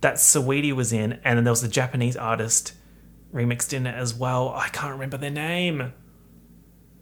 that 0.00 0.14
Saweetie 0.14 0.72
was 0.72 0.92
in, 0.92 1.14
and 1.24 1.36
then 1.36 1.44
there 1.44 1.52
was 1.52 1.62
a 1.62 1.68
Japanese 1.68 2.16
artist 2.16 2.74
remixed 3.32 3.72
in 3.72 3.86
it 3.86 3.94
as 3.94 4.14
well. 4.14 4.50
I 4.50 4.68
can't 4.68 4.92
remember 4.92 5.16
their 5.16 5.30
name. 5.30 5.92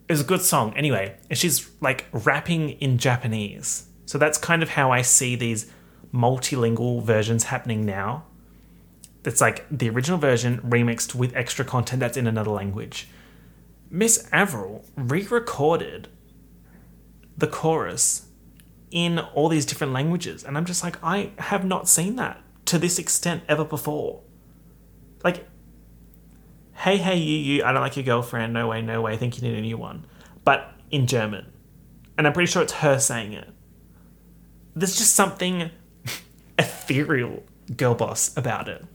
It 0.07 0.13
was 0.13 0.21
a 0.21 0.25
good 0.25 0.41
song. 0.41 0.73
Anyway, 0.75 1.15
and 1.29 1.37
she's 1.37 1.69
like 1.81 2.05
rapping 2.11 2.71
in 2.71 2.97
Japanese. 2.97 3.87
So 4.05 4.17
that's 4.17 4.37
kind 4.37 4.63
of 4.63 4.69
how 4.69 4.91
I 4.91 5.01
see 5.01 5.35
these 5.35 5.71
multilingual 6.13 7.03
versions 7.03 7.45
happening 7.45 7.85
now. 7.85 8.25
It's 9.23 9.41
like 9.41 9.65
the 9.71 9.89
original 9.89 10.19
version 10.19 10.59
remixed 10.59 11.15
with 11.15 11.35
extra 11.35 11.65
content 11.65 11.99
that's 11.99 12.17
in 12.17 12.27
another 12.27 12.51
language. 12.51 13.07
Miss 13.89 14.27
Avril 14.31 14.85
re 14.95 15.25
recorded 15.27 16.07
the 17.37 17.47
chorus 17.47 18.24
in 18.91 19.19
all 19.19 19.49
these 19.49 19.65
different 19.65 19.93
languages. 19.93 20.43
And 20.43 20.57
I'm 20.57 20.65
just 20.65 20.83
like, 20.83 21.01
I 21.03 21.31
have 21.37 21.65
not 21.65 21.87
seen 21.87 22.15
that 22.15 22.41
to 22.65 22.77
this 22.77 22.99
extent 22.99 23.43
ever 23.47 23.65
before. 23.65 24.21
Like, 25.23 25.47
hey, 26.73 26.97
hey, 26.97 27.17
you, 27.17 27.37
you, 27.37 27.63
I 27.63 27.71
don't 27.71 27.81
like 27.81 27.95
your 27.95 28.05
girlfriend, 28.05 28.53
no 28.53 28.67
way, 28.67 28.81
no 28.81 29.01
way, 29.01 29.13
I 29.13 29.17
think 29.17 29.41
you 29.41 29.47
need 29.47 29.57
a 29.57 29.61
new 29.61 29.77
one. 29.77 30.05
But 30.43 30.71
in 30.91 31.07
German. 31.07 31.51
And 32.17 32.27
I'm 32.27 32.33
pretty 32.33 32.51
sure 32.51 32.61
it's 32.61 32.73
her 32.73 32.99
saying 32.99 33.33
it. 33.33 33.49
There's 34.75 34.97
just 34.97 35.15
something 35.15 35.71
ethereal, 36.59 37.43
girl 37.75 37.95
boss, 37.95 38.35
about 38.37 38.67
it. 38.67 38.85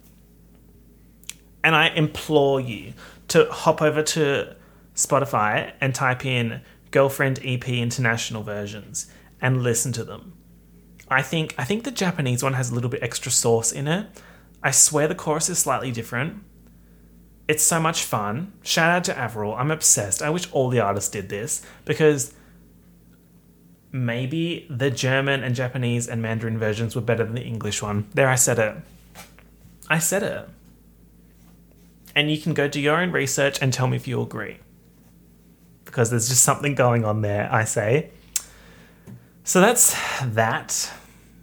And 1.62 1.74
I 1.74 1.88
implore 1.88 2.60
you 2.60 2.94
to 3.28 3.50
hop 3.50 3.82
over 3.82 4.02
to 4.02 4.56
Spotify 4.94 5.72
and 5.80 5.94
type 5.94 6.24
in 6.24 6.62
Girlfriend 6.90 7.40
EP 7.44 7.68
International 7.68 8.42
versions 8.42 9.10
and 9.40 9.62
listen 9.62 9.92
to 9.92 10.04
them. 10.04 10.34
I 11.08 11.22
think 11.22 11.54
I 11.58 11.64
think 11.64 11.84
the 11.84 11.90
Japanese 11.90 12.42
one 12.42 12.54
has 12.54 12.70
a 12.70 12.74
little 12.74 12.90
bit 12.90 13.02
extra 13.02 13.32
sauce 13.32 13.72
in 13.72 13.88
it. 13.88 14.06
I 14.62 14.70
swear 14.70 15.08
the 15.08 15.14
chorus 15.14 15.48
is 15.48 15.58
slightly 15.58 15.90
different. 15.90 16.42
It's 17.48 17.64
so 17.64 17.80
much 17.80 18.04
fun. 18.04 18.52
Shout 18.62 18.90
out 18.90 19.04
to 19.04 19.18
Avril. 19.18 19.54
I'm 19.54 19.72
obsessed. 19.72 20.22
I 20.22 20.30
wish 20.30 20.50
all 20.52 20.68
the 20.68 20.78
artists 20.78 21.10
did 21.10 21.28
this 21.28 21.66
because 21.84 22.32
maybe 23.90 24.66
the 24.70 24.90
German 24.90 25.42
and 25.42 25.54
Japanese 25.54 26.06
and 26.06 26.22
Mandarin 26.22 26.58
versions 26.58 26.94
were 26.94 27.02
better 27.02 27.24
than 27.24 27.34
the 27.34 27.42
English 27.42 27.82
one. 27.82 28.08
There, 28.14 28.28
I 28.28 28.36
said 28.36 28.60
it. 28.60 28.76
I 29.88 29.98
said 29.98 30.22
it. 30.22 30.48
And 32.14 32.30
you 32.30 32.38
can 32.38 32.54
go 32.54 32.68
do 32.68 32.80
your 32.80 33.00
own 33.00 33.10
research 33.10 33.60
and 33.60 33.72
tell 33.72 33.88
me 33.88 33.96
if 33.96 34.06
you 34.06 34.20
agree. 34.22 34.58
Because 35.84 36.10
there's 36.10 36.28
just 36.28 36.44
something 36.44 36.76
going 36.76 37.04
on 37.04 37.22
there, 37.22 37.52
I 37.52 37.64
say. 37.64 38.10
So 39.44 39.60
that's 39.60 39.96
that. 40.24 40.92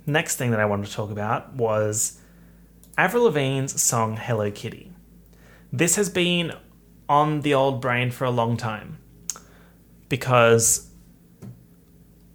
Next 0.05 0.37
thing 0.37 0.51
that 0.51 0.59
I 0.59 0.65
wanted 0.65 0.87
to 0.87 0.93
talk 0.93 1.11
about 1.11 1.53
was 1.53 2.19
Avril 2.97 3.23
Lavigne's 3.25 3.81
song 3.81 4.15
Hello 4.15 4.49
Kitty. 4.49 4.91
This 5.73 5.95
has 5.97 6.09
been 6.09 6.53
on 7.09 7.41
the 7.41 7.53
old 7.53 7.81
brain 7.81 8.11
for 8.11 8.25
a 8.25 8.31
long 8.31 8.55
time 8.55 8.99
because 10.09 10.89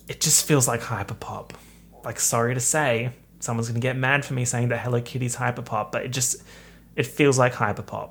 it 0.09 0.21
just 0.21 0.47
feels 0.47 0.69
like 0.69 0.81
hyperpop. 0.81 1.53
Like, 2.05 2.21
sorry 2.21 2.55
to 2.55 2.61
say, 2.61 3.13
someone's 3.39 3.69
going 3.69 3.81
to 3.81 3.85
get 3.85 3.97
mad 3.97 4.25
for 4.25 4.35
me 4.35 4.45
saying 4.45 4.69
that 4.69 4.81
Hello 4.81 5.01
Kitty's 5.01 5.37
hyperpop, 5.37 5.93
but 5.93 6.05
it 6.05 6.09
just 6.09 6.43
it 6.97 7.07
feels 7.07 7.39
like 7.39 7.55
hyperpop. 7.55 8.11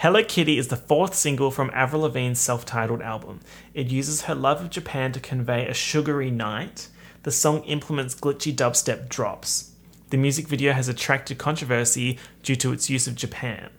Hello 0.00 0.22
Kitty 0.22 0.58
is 0.58 0.68
the 0.68 0.76
fourth 0.76 1.14
single 1.14 1.50
from 1.50 1.70
Avril 1.72 2.02
Lavigne's 2.02 2.38
self 2.38 2.66
titled 2.66 3.00
album. 3.00 3.40
It 3.72 3.86
uses 3.86 4.22
her 4.22 4.34
love 4.34 4.60
of 4.60 4.68
Japan 4.68 5.10
to 5.12 5.20
convey 5.20 5.66
a 5.66 5.72
sugary 5.72 6.30
night. 6.30 6.88
The 7.22 7.30
song 7.30 7.64
implements 7.64 8.14
glitchy 8.14 8.54
dubstep 8.54 9.08
drops. 9.08 9.72
The 10.10 10.18
music 10.18 10.48
video 10.48 10.74
has 10.74 10.88
attracted 10.88 11.38
controversy 11.38 12.18
due 12.42 12.56
to 12.56 12.72
its 12.72 12.90
use 12.90 13.06
of 13.06 13.14
Japan. 13.14 13.70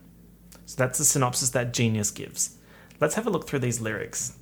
So 0.66 0.76
that's 0.76 0.98
the 0.98 1.06
synopsis 1.06 1.52
that 1.52 1.72
Genius 1.72 2.10
gives. 2.10 2.58
Let's 3.00 3.14
have 3.14 3.28
a 3.28 3.30
look 3.30 3.48
through 3.48 3.60
these 3.60 3.80
lyrics. 3.80 4.40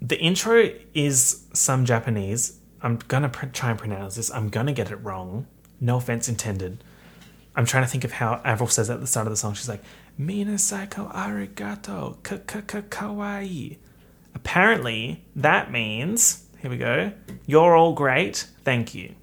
The 0.00 0.20
intro 0.20 0.70
is 0.94 1.46
some 1.52 1.84
Japanese. 1.84 2.60
I'm 2.80 3.00
gonna 3.08 3.30
pr- 3.30 3.46
try 3.46 3.70
and 3.70 3.78
pronounce 3.78 4.14
this. 4.14 4.30
I'm 4.30 4.50
gonna 4.50 4.72
get 4.72 4.92
it 4.92 5.02
wrong. 5.02 5.48
No 5.80 5.96
offense 5.96 6.28
intended. 6.28 6.84
I'm 7.56 7.64
trying 7.64 7.84
to 7.84 7.88
think 7.88 8.04
of 8.04 8.12
how 8.12 8.42
Avril 8.44 8.68
says 8.68 8.90
at 8.90 9.00
the 9.00 9.06
start 9.06 9.26
of 9.26 9.32
the 9.32 9.36
song. 9.36 9.54
She's 9.54 9.68
like, 9.68 9.82
Mina 10.18 10.58
psycho 10.58 11.08
arigato, 11.08 12.18
kawaii. 12.18 13.78
Apparently, 14.34 15.24
that 15.34 15.70
means, 15.70 16.44
here 16.58 16.70
we 16.70 16.76
go, 16.76 17.12
you're 17.46 17.74
all 17.74 17.94
great, 17.94 18.46
thank 18.62 18.94
you. 18.94 19.14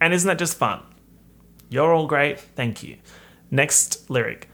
And 0.00 0.14
isn't 0.14 0.28
that 0.28 0.38
just 0.38 0.56
fun? 0.56 0.82
You're 1.68 1.92
all 1.92 2.06
great, 2.06 2.38
thank 2.38 2.84
you. 2.84 2.96
Next 3.50 4.08
lyric 4.08 4.48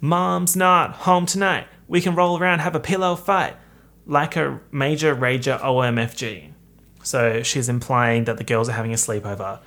Mom's 0.00 0.56
not 0.56 0.92
home 0.92 1.26
tonight. 1.26 1.66
We 1.86 2.00
can 2.00 2.14
roll 2.14 2.38
around, 2.38 2.60
have 2.60 2.74
a 2.74 2.80
pillow 2.80 3.16
fight. 3.16 3.56
Like 4.06 4.36
a 4.36 4.60
major 4.70 5.14
rager 5.14 5.60
OMFG. 5.60 6.52
So 7.02 7.42
she's 7.42 7.68
implying 7.68 8.24
that 8.24 8.38
the 8.38 8.44
girls 8.44 8.68
are 8.68 8.72
having 8.72 8.92
a 8.92 8.96
sleepover, 8.96 9.60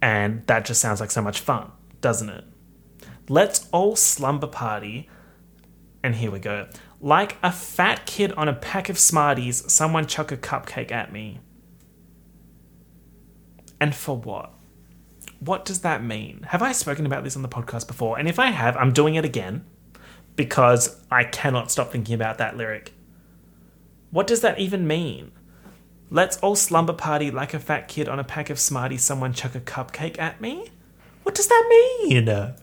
and 0.00 0.46
that 0.46 0.64
just 0.66 0.80
sounds 0.80 1.00
like 1.00 1.10
so 1.10 1.22
much 1.22 1.40
fun 1.40 1.72
doesn't 2.00 2.28
it? 2.28 2.44
Let's 3.28 3.68
all 3.72 3.96
slumber 3.96 4.46
party. 4.46 5.08
And 6.02 6.14
here 6.14 6.30
we 6.30 6.38
go. 6.38 6.68
Like 7.00 7.36
a 7.42 7.52
fat 7.52 8.06
kid 8.06 8.32
on 8.32 8.48
a 8.48 8.54
pack 8.54 8.88
of 8.88 8.98
Smarties, 8.98 9.70
someone 9.70 10.06
chuck 10.06 10.32
a 10.32 10.36
cupcake 10.36 10.90
at 10.90 11.12
me. 11.12 11.40
And 13.80 13.94
for 13.94 14.16
what? 14.16 14.54
What 15.40 15.64
does 15.64 15.82
that 15.82 16.02
mean? 16.02 16.44
Have 16.48 16.62
I 16.62 16.72
spoken 16.72 17.06
about 17.06 17.22
this 17.22 17.36
on 17.36 17.42
the 17.42 17.48
podcast 17.48 17.86
before? 17.86 18.18
And 18.18 18.28
if 18.28 18.38
I 18.38 18.46
have, 18.46 18.76
I'm 18.76 18.92
doing 18.92 19.14
it 19.14 19.24
again 19.24 19.64
because 20.34 21.04
I 21.10 21.24
cannot 21.24 21.70
stop 21.70 21.92
thinking 21.92 22.14
about 22.14 22.38
that 22.38 22.56
lyric. 22.56 22.92
What 24.10 24.26
does 24.26 24.40
that 24.40 24.58
even 24.58 24.86
mean? 24.86 25.32
Let's 26.10 26.38
all 26.38 26.56
slumber 26.56 26.94
party 26.94 27.30
like 27.30 27.54
a 27.54 27.58
fat 27.58 27.86
kid 27.86 28.08
on 28.08 28.18
a 28.18 28.24
pack 28.24 28.48
of 28.48 28.58
Smarties, 28.58 29.02
someone 29.02 29.32
chuck 29.32 29.54
a 29.54 29.60
cupcake 29.60 30.18
at 30.18 30.40
me? 30.40 30.70
What 31.28 31.34
does 31.34 31.48
that 31.48 31.66
mean? 31.68 32.24
The 32.24 32.54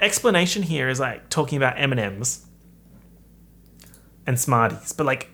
explanation 0.00 0.62
here 0.62 0.88
is 0.88 1.00
like 1.00 1.28
talking 1.28 1.56
about 1.56 1.80
M&Ms 1.80 2.46
and 4.24 4.38
Smarties, 4.38 4.92
but 4.92 5.04
like 5.04 5.30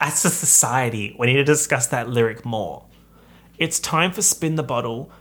as 0.00 0.24
a 0.24 0.30
society, 0.30 1.14
we 1.16 1.28
need 1.28 1.34
to 1.34 1.44
discuss 1.44 1.86
that 1.86 2.08
lyric 2.08 2.44
more. 2.44 2.86
It's 3.56 3.78
time 3.78 4.10
for 4.10 4.20
spin 4.20 4.56
the 4.56 4.64
bottle. 4.64 5.12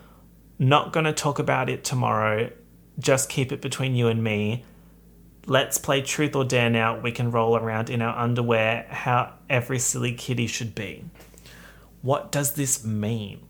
Not 0.57 0.91
to 0.91 1.13
talk 1.13 1.37
about 1.37 1.69
it 1.69 1.83
tomorrow. 1.83 2.51
Just 2.97 3.29
keep 3.29 3.51
it 3.51 3.61
between 3.61 3.93
you 3.93 4.07
and 4.07 4.23
me. 4.23 4.65
Let's 5.45 5.77
play 5.77 6.01
truth 6.01 6.35
or 6.35 6.45
dare 6.45 6.71
now. 6.71 6.99
We 6.99 7.11
can 7.11 7.29
roll 7.29 7.55
around 7.55 7.91
in 7.91 8.01
our 8.01 8.17
underwear 8.17 8.87
how 8.89 9.35
every 9.51 9.77
silly 9.77 10.15
kitty 10.15 10.47
should 10.47 10.73
be. 10.73 11.03
What 12.01 12.31
does 12.31 12.53
this 12.53 12.83
mean? 12.83 13.44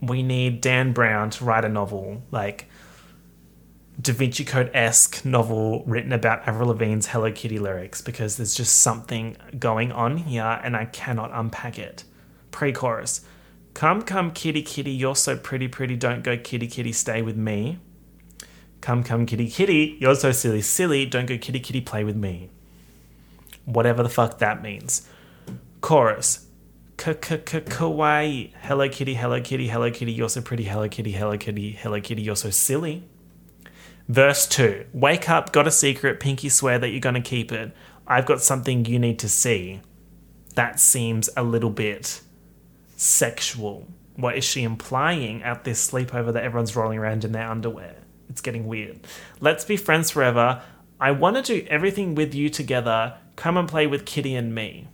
We 0.00 0.22
need 0.22 0.60
Dan 0.60 0.92
Brown 0.92 1.30
to 1.30 1.44
write 1.44 1.64
a 1.64 1.68
novel, 1.68 2.22
like 2.30 2.68
Da 4.00 4.12
Vinci 4.12 4.44
Code 4.44 4.70
esque 4.72 5.24
novel 5.24 5.82
written 5.86 6.12
about 6.12 6.46
Avril 6.46 6.68
Lavigne's 6.68 7.08
Hello 7.08 7.32
Kitty 7.32 7.58
lyrics, 7.58 8.00
because 8.00 8.36
there's 8.36 8.54
just 8.54 8.76
something 8.76 9.36
going 9.58 9.90
on 9.90 10.18
here 10.18 10.60
and 10.62 10.76
I 10.76 10.84
cannot 10.84 11.30
unpack 11.32 11.78
it. 11.78 12.04
Pre 12.50 12.72
chorus 12.72 13.22
Come, 13.78 14.02
come, 14.02 14.32
kitty, 14.32 14.62
kitty, 14.62 14.90
you're 14.90 15.14
so 15.14 15.36
pretty, 15.36 15.68
pretty, 15.68 15.94
don't 15.94 16.24
go 16.24 16.36
kitty, 16.36 16.66
kitty, 16.66 16.90
stay 16.90 17.22
with 17.22 17.36
me. 17.36 17.78
Come, 18.80 19.04
come, 19.04 19.24
kitty, 19.24 19.48
kitty, 19.48 19.96
you're 20.00 20.16
so 20.16 20.32
silly, 20.32 20.62
silly, 20.62 21.06
don't 21.06 21.26
go 21.26 21.38
kitty, 21.38 21.60
kitty, 21.60 21.80
play 21.80 22.02
with 22.02 22.16
me. 22.16 22.50
Whatever 23.66 24.02
the 24.02 24.08
fuck 24.08 24.38
that 24.38 24.62
means. 24.62 25.06
Chorus 25.80 26.47
Kawaii. 26.98 28.52
Hello 28.60 28.88
Kitty, 28.88 29.14
Hello 29.14 29.40
Kitty, 29.40 29.68
Hello 29.68 29.90
Kitty, 29.90 30.12
you're 30.12 30.28
so 30.28 30.42
pretty. 30.42 30.64
Hello 30.64 30.88
Kitty, 30.88 31.12
Hello 31.12 31.38
Kitty, 31.38 31.72
Hello 31.72 32.00
Kitty, 32.00 32.22
you're 32.22 32.36
so 32.36 32.50
silly. 32.50 33.04
Verse 34.08 34.46
2 34.48 34.86
Wake 34.92 35.28
up, 35.30 35.52
got 35.52 35.66
a 35.66 35.70
secret, 35.70 36.18
Pinky 36.18 36.48
swear 36.48 36.78
that 36.78 36.90
you're 36.90 37.00
going 37.00 37.14
to 37.14 37.20
keep 37.20 37.52
it. 37.52 37.72
I've 38.06 38.26
got 38.26 38.42
something 38.42 38.84
you 38.84 38.98
need 38.98 39.18
to 39.20 39.28
see. 39.28 39.80
That 40.54 40.80
seems 40.80 41.30
a 41.36 41.44
little 41.44 41.70
bit 41.70 42.20
sexual. 42.96 43.86
What 44.16 44.36
is 44.36 44.44
she 44.44 44.64
implying 44.64 45.42
at 45.44 45.62
this 45.62 45.88
sleepover 45.88 46.32
that 46.32 46.42
everyone's 46.42 46.74
rolling 46.74 46.98
around 46.98 47.24
in 47.24 47.32
their 47.32 47.48
underwear? 47.48 47.96
It's 48.28 48.40
getting 48.40 48.66
weird. 48.66 49.06
Let's 49.40 49.64
be 49.64 49.76
friends 49.76 50.10
forever. 50.10 50.62
I 51.00 51.12
want 51.12 51.36
to 51.36 51.42
do 51.42 51.66
everything 51.70 52.16
with 52.16 52.34
you 52.34 52.48
together. 52.48 53.18
Come 53.36 53.56
and 53.56 53.68
play 53.68 53.86
with 53.86 54.04
Kitty 54.04 54.34
and 54.34 54.52
me. 54.52 54.88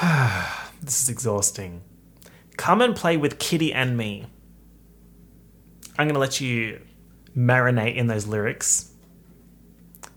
this 0.82 1.02
is 1.02 1.08
exhausting. 1.08 1.82
Come 2.56 2.82
and 2.82 2.94
play 2.94 3.16
with 3.16 3.38
Kitty 3.38 3.72
and 3.72 3.96
me. 3.96 4.26
I'm 5.98 6.06
going 6.06 6.14
to 6.14 6.20
let 6.20 6.40
you 6.40 6.80
marinate 7.36 7.96
in 7.96 8.06
those 8.06 8.26
lyrics. 8.26 8.92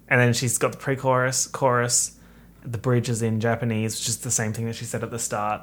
And 0.10 0.20
then 0.20 0.34
she's 0.34 0.58
got 0.58 0.74
the 0.74 0.78
pre 0.78 0.96
chorus, 0.96 1.48
chorus, 1.48 2.18
the 2.64 2.78
bridge 2.78 3.10
is 3.10 3.22
in 3.22 3.40
Japanese, 3.40 3.98
which 3.98 4.10
is 4.10 4.18
the 4.18 4.32
same 4.32 4.54
thing 4.54 4.66
that 4.66 4.76
she 4.76 4.86
said 4.86 5.04
at 5.04 5.12
the 5.12 5.20
start. 5.20 5.62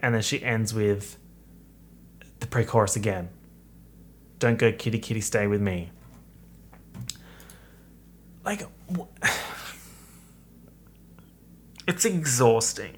And 0.00 0.14
then 0.14 0.22
she 0.22 0.42
ends 0.42 0.72
with 0.72 1.18
the 2.40 2.46
pre 2.46 2.64
chorus 2.64 2.94
again. 2.94 3.30
Don't 4.38 4.58
go 4.58 4.70
kitty 4.70 4.98
kitty, 4.98 5.20
stay 5.20 5.46
with 5.46 5.60
me. 5.60 5.90
Like, 8.44 8.62
it's 11.88 12.04
exhausting. 12.04 12.96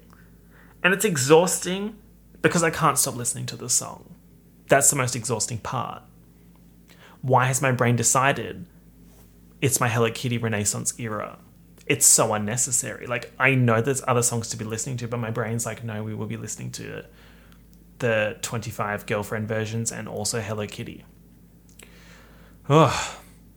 And 0.83 0.93
it's 0.93 1.05
exhausting 1.05 1.97
because 2.41 2.63
I 2.63 2.69
can't 2.69 2.97
stop 2.97 3.15
listening 3.15 3.45
to 3.47 3.55
the 3.55 3.69
song. 3.69 4.15
That's 4.67 4.89
the 4.89 4.95
most 4.95 5.15
exhausting 5.15 5.57
part. 5.57 6.03
Why 7.21 7.45
has 7.45 7.61
my 7.61 7.71
brain 7.71 7.95
decided 7.95 8.65
it's 9.61 9.79
my 9.79 9.89
Hello 9.89 10.09
Kitty 10.09 10.37
Renaissance 10.37 10.97
era? 10.99 11.39
it's 11.89 12.05
so 12.05 12.33
unnecessary. 12.33 13.07
Like 13.07 13.33
I 13.37 13.55
know 13.55 13.81
there's 13.81 14.03
other 14.07 14.21
songs 14.21 14.49
to 14.49 14.57
be 14.57 14.63
listening 14.63 14.95
to, 14.97 15.07
but 15.07 15.17
my 15.17 15.31
brain's 15.31 15.65
like, 15.65 15.83
no, 15.83 16.03
we 16.03 16.13
will 16.13 16.27
be 16.27 16.37
listening 16.37 16.71
to 16.73 17.03
the 17.97 18.37
25 18.43 19.07
girlfriend 19.07 19.47
versions 19.47 19.91
and 19.91 20.07
also 20.07 20.39
Hello 20.39 20.65
Kitty. 20.67 21.03
Oh. 22.69 23.15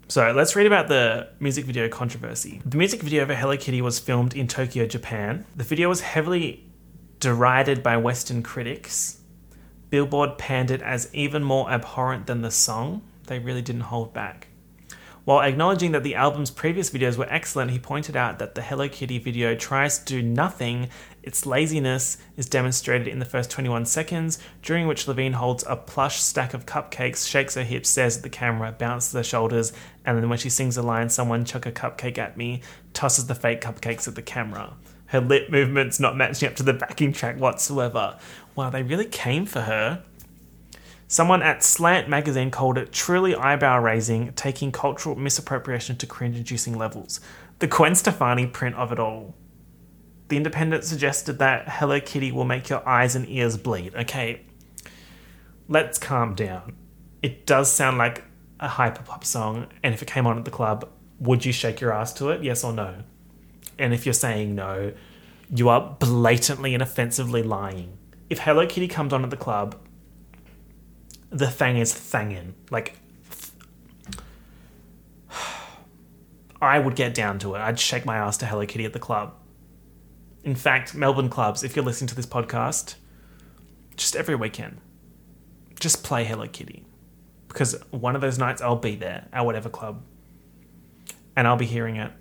So 0.08 0.32
let's 0.32 0.56
read 0.56 0.66
about 0.66 0.88
the 0.88 1.28
music 1.40 1.64
video 1.64 1.88
controversy. 1.88 2.60
The 2.66 2.76
music 2.76 3.02
video 3.02 3.24
for 3.26 3.34
Hello 3.34 3.56
Kitty 3.56 3.80
was 3.80 3.98
filmed 3.98 4.34
in 4.34 4.48
Tokyo, 4.48 4.86
Japan. 4.86 5.46
The 5.54 5.64
video 5.64 5.88
was 5.88 6.00
heavily 6.00 6.66
derided 7.22 7.84
by 7.84 7.96
Western 7.96 8.42
critics. 8.42 9.20
Billboard 9.90 10.38
panned 10.38 10.72
it 10.72 10.82
as 10.82 11.08
even 11.14 11.44
more 11.44 11.70
abhorrent 11.70 12.26
than 12.26 12.42
the 12.42 12.50
song. 12.50 13.00
They 13.28 13.38
really 13.38 13.62
didn't 13.62 13.82
hold 13.82 14.12
back. 14.12 14.48
While 15.24 15.42
acknowledging 15.42 15.92
that 15.92 16.02
the 16.02 16.16
album's 16.16 16.50
previous 16.50 16.90
videos 16.90 17.16
were 17.16 17.32
excellent, 17.32 17.70
he 17.70 17.78
pointed 17.78 18.16
out 18.16 18.40
that 18.40 18.56
the 18.56 18.60
Hello 18.60 18.88
Kitty 18.88 19.20
video 19.20 19.54
tries 19.54 20.00
to 20.00 20.04
do 20.04 20.20
nothing. 20.20 20.88
Its 21.22 21.46
laziness 21.46 22.18
is 22.36 22.46
demonstrated 22.46 23.06
in 23.06 23.20
the 23.20 23.24
first 23.24 23.48
21 23.52 23.86
seconds, 23.86 24.40
during 24.60 24.88
which 24.88 25.06
Lavigne 25.06 25.36
holds 25.36 25.64
a 25.68 25.76
plush 25.76 26.20
stack 26.20 26.54
of 26.54 26.66
cupcakes, 26.66 27.28
shakes 27.28 27.54
her 27.54 27.62
hips, 27.62 27.88
stares 27.88 28.16
at 28.16 28.24
the 28.24 28.30
camera, 28.30 28.74
bounces 28.76 29.12
her 29.12 29.22
shoulders, 29.22 29.72
and 30.04 30.18
then 30.18 30.28
when 30.28 30.38
she 30.38 30.50
sings 30.50 30.76
a 30.76 30.82
line, 30.82 31.08
someone 31.08 31.44
chuck 31.44 31.66
a 31.66 31.70
cupcake 31.70 32.18
at 32.18 32.36
me, 32.36 32.62
tosses 32.92 33.28
the 33.28 33.36
fake 33.36 33.60
cupcakes 33.60 34.08
at 34.08 34.16
the 34.16 34.22
camera. 34.22 34.74
Her 35.12 35.20
lip 35.20 35.50
movements 35.50 36.00
not 36.00 36.16
matching 36.16 36.48
up 36.48 36.56
to 36.56 36.62
the 36.62 36.72
backing 36.72 37.12
track 37.12 37.36
whatsoever. 37.36 38.18
Wow, 38.56 38.70
they 38.70 38.82
really 38.82 39.04
came 39.04 39.44
for 39.44 39.60
her. 39.60 40.02
Someone 41.06 41.42
at 41.42 41.62
Slant 41.62 42.08
magazine 42.08 42.50
called 42.50 42.78
it 42.78 42.92
truly 42.92 43.34
eyebrow 43.34 43.78
raising, 43.78 44.32
taking 44.32 44.72
cultural 44.72 45.14
misappropriation 45.14 45.96
to 45.96 46.06
cringe 46.06 46.38
inducing 46.38 46.78
levels. 46.78 47.20
The 47.58 47.66
Gwen 47.66 47.94
Stefani 47.94 48.46
print 48.46 48.74
of 48.76 48.90
it 48.90 48.98
all. 48.98 49.34
The 50.28 50.38
Independent 50.38 50.82
suggested 50.84 51.38
that 51.40 51.68
Hello 51.68 52.00
Kitty 52.00 52.32
will 52.32 52.46
make 52.46 52.70
your 52.70 52.88
eyes 52.88 53.14
and 53.14 53.28
ears 53.28 53.58
bleed. 53.58 53.94
Okay, 53.94 54.46
let's 55.68 55.98
calm 55.98 56.34
down. 56.34 56.74
It 57.20 57.44
does 57.44 57.70
sound 57.70 57.98
like 57.98 58.24
a 58.60 58.68
hyperpop 58.68 59.24
song, 59.24 59.66
and 59.82 59.92
if 59.92 60.00
it 60.00 60.08
came 60.08 60.26
on 60.26 60.38
at 60.38 60.46
the 60.46 60.50
club, 60.50 60.88
would 61.20 61.44
you 61.44 61.52
shake 61.52 61.82
your 61.82 61.92
ass 61.92 62.14
to 62.14 62.30
it? 62.30 62.42
Yes 62.42 62.64
or 62.64 62.72
no? 62.72 63.02
And 63.82 63.92
if 63.92 64.06
you're 64.06 64.12
saying 64.12 64.54
no, 64.54 64.92
you 65.52 65.68
are 65.68 65.96
blatantly 65.98 66.72
and 66.72 66.80
offensively 66.80 67.42
lying. 67.42 67.98
If 68.30 68.38
Hello 68.38 68.64
Kitty 68.64 68.86
comes 68.86 69.12
on 69.12 69.24
at 69.24 69.30
the 69.30 69.36
club, 69.36 69.76
the 71.30 71.50
thing 71.50 71.78
is 71.78 71.92
thangin'. 71.92 72.52
Like, 72.70 72.96
I 76.62 76.78
would 76.78 76.94
get 76.94 77.12
down 77.12 77.40
to 77.40 77.56
it. 77.56 77.58
I'd 77.58 77.80
shake 77.80 78.06
my 78.06 78.18
ass 78.18 78.36
to 78.36 78.46
Hello 78.46 78.64
Kitty 78.64 78.84
at 78.84 78.92
the 78.92 79.00
club. 79.00 79.34
In 80.44 80.54
fact, 80.54 80.94
Melbourne 80.94 81.28
clubs, 81.28 81.64
if 81.64 81.74
you're 81.74 81.84
listening 81.84 82.06
to 82.06 82.14
this 82.14 82.24
podcast, 82.24 82.94
just 83.96 84.14
every 84.14 84.36
weekend, 84.36 84.80
just 85.80 86.04
play 86.04 86.22
Hello 86.22 86.46
Kitty. 86.46 86.84
Because 87.48 87.74
one 87.90 88.14
of 88.14 88.20
those 88.20 88.38
nights 88.38 88.62
I'll 88.62 88.76
be 88.76 88.94
there 88.94 89.26
at 89.32 89.44
whatever 89.44 89.68
club 89.68 90.04
and 91.34 91.48
I'll 91.48 91.56
be 91.56 91.66
hearing 91.66 91.96
it 91.96 92.12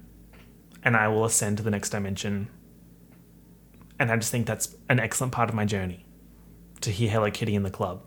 and 0.83 0.95
I 0.95 1.07
will 1.07 1.25
ascend 1.25 1.57
to 1.57 1.63
the 1.63 1.71
next 1.71 1.89
dimension. 1.89 2.49
And 3.99 4.11
I 4.11 4.15
just 4.17 4.31
think 4.31 4.47
that's 4.47 4.75
an 4.89 4.99
excellent 4.99 5.33
part 5.33 5.49
of 5.49 5.55
my 5.55 5.65
journey 5.65 6.05
to 6.81 6.89
hear 6.89 7.09
Hello 7.09 7.29
Kitty 7.29 7.55
in 7.55 7.63
the 7.63 7.69
club. 7.69 8.03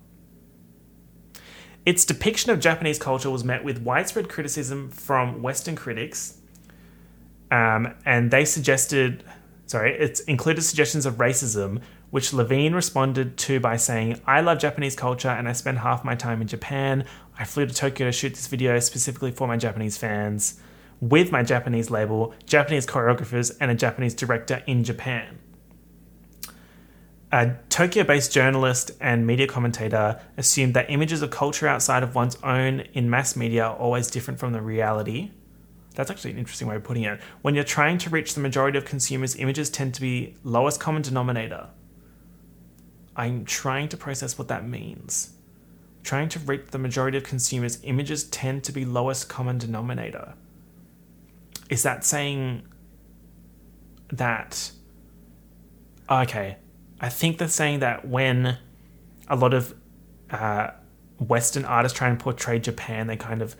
Its 1.86 2.04
depiction 2.04 2.50
of 2.50 2.60
Japanese 2.60 2.98
culture 2.98 3.30
was 3.30 3.44
met 3.44 3.62
with 3.62 3.82
widespread 3.82 4.28
criticism 4.28 4.90
from 4.90 5.42
Western 5.42 5.76
critics, 5.76 6.40
um, 7.50 7.94
and 8.04 8.30
they 8.30 8.44
suggested, 8.44 9.22
sorry, 9.66 9.92
it 9.92 10.20
included 10.26 10.62
suggestions 10.62 11.06
of 11.06 11.16
racism, 11.16 11.80
which 12.10 12.32
Lavigne 12.32 12.74
responded 12.74 13.36
to 13.36 13.60
by 13.60 13.76
saying, 13.76 14.20
I 14.26 14.40
love 14.40 14.58
Japanese 14.58 14.96
culture 14.96 15.28
and 15.28 15.48
I 15.48 15.52
spend 15.52 15.78
half 15.78 16.04
my 16.04 16.14
time 16.14 16.40
in 16.40 16.48
Japan. 16.48 17.04
I 17.38 17.44
flew 17.44 17.66
to 17.66 17.74
Tokyo 17.74 18.06
to 18.06 18.12
shoot 18.12 18.30
this 18.30 18.46
video 18.46 18.78
specifically 18.78 19.30
for 19.30 19.46
my 19.46 19.56
Japanese 19.56 19.96
fans, 19.96 20.60
with 21.08 21.30
my 21.30 21.42
Japanese 21.42 21.90
label, 21.90 22.32
Japanese 22.46 22.86
choreographers, 22.86 23.54
and 23.60 23.70
a 23.70 23.74
Japanese 23.74 24.14
director 24.14 24.62
in 24.66 24.84
Japan. 24.84 25.38
A 27.30 27.56
Tokyo 27.68 28.04
based 28.04 28.32
journalist 28.32 28.92
and 29.00 29.26
media 29.26 29.46
commentator 29.46 30.20
assumed 30.38 30.72
that 30.74 30.88
images 30.88 31.20
of 31.20 31.30
culture 31.30 31.68
outside 31.68 32.02
of 32.02 32.14
one's 32.14 32.38
own 32.42 32.80
in 32.94 33.10
mass 33.10 33.36
media 33.36 33.64
are 33.64 33.76
always 33.76 34.10
different 34.10 34.40
from 34.40 34.52
the 34.52 34.62
reality. 34.62 35.30
That's 35.94 36.10
actually 36.10 36.30
an 36.30 36.38
interesting 36.38 36.68
way 36.68 36.76
of 36.76 36.84
putting 36.84 37.02
it. 37.02 37.20
When 37.42 37.54
you're 37.54 37.64
trying 37.64 37.98
to 37.98 38.10
reach 38.10 38.34
the 38.34 38.40
majority 38.40 38.78
of 38.78 38.84
consumers, 38.84 39.36
images 39.36 39.68
tend 39.68 39.94
to 39.94 40.00
be 40.00 40.36
lowest 40.42 40.80
common 40.80 41.02
denominator. 41.02 41.68
I'm 43.14 43.44
trying 43.44 43.88
to 43.90 43.96
process 43.96 44.38
what 44.38 44.48
that 44.48 44.66
means. 44.66 45.34
Trying 46.02 46.30
to 46.30 46.38
reach 46.38 46.68
the 46.70 46.78
majority 46.78 47.18
of 47.18 47.24
consumers, 47.24 47.78
images 47.82 48.24
tend 48.24 48.64
to 48.64 48.72
be 48.72 48.84
lowest 48.84 49.28
common 49.28 49.58
denominator. 49.58 50.34
Is 51.74 51.82
that 51.82 52.04
saying 52.04 52.68
that? 54.12 54.70
Okay, 56.08 56.56
I 57.00 57.08
think 57.08 57.38
they're 57.38 57.48
saying 57.48 57.80
that 57.80 58.06
when 58.06 58.58
a 59.26 59.34
lot 59.34 59.52
of 59.52 59.74
uh, 60.30 60.70
Western 61.18 61.64
artists 61.64 61.98
try 61.98 62.06
and 62.08 62.20
portray 62.20 62.60
Japan, 62.60 63.08
they 63.08 63.16
kind 63.16 63.42
of 63.42 63.56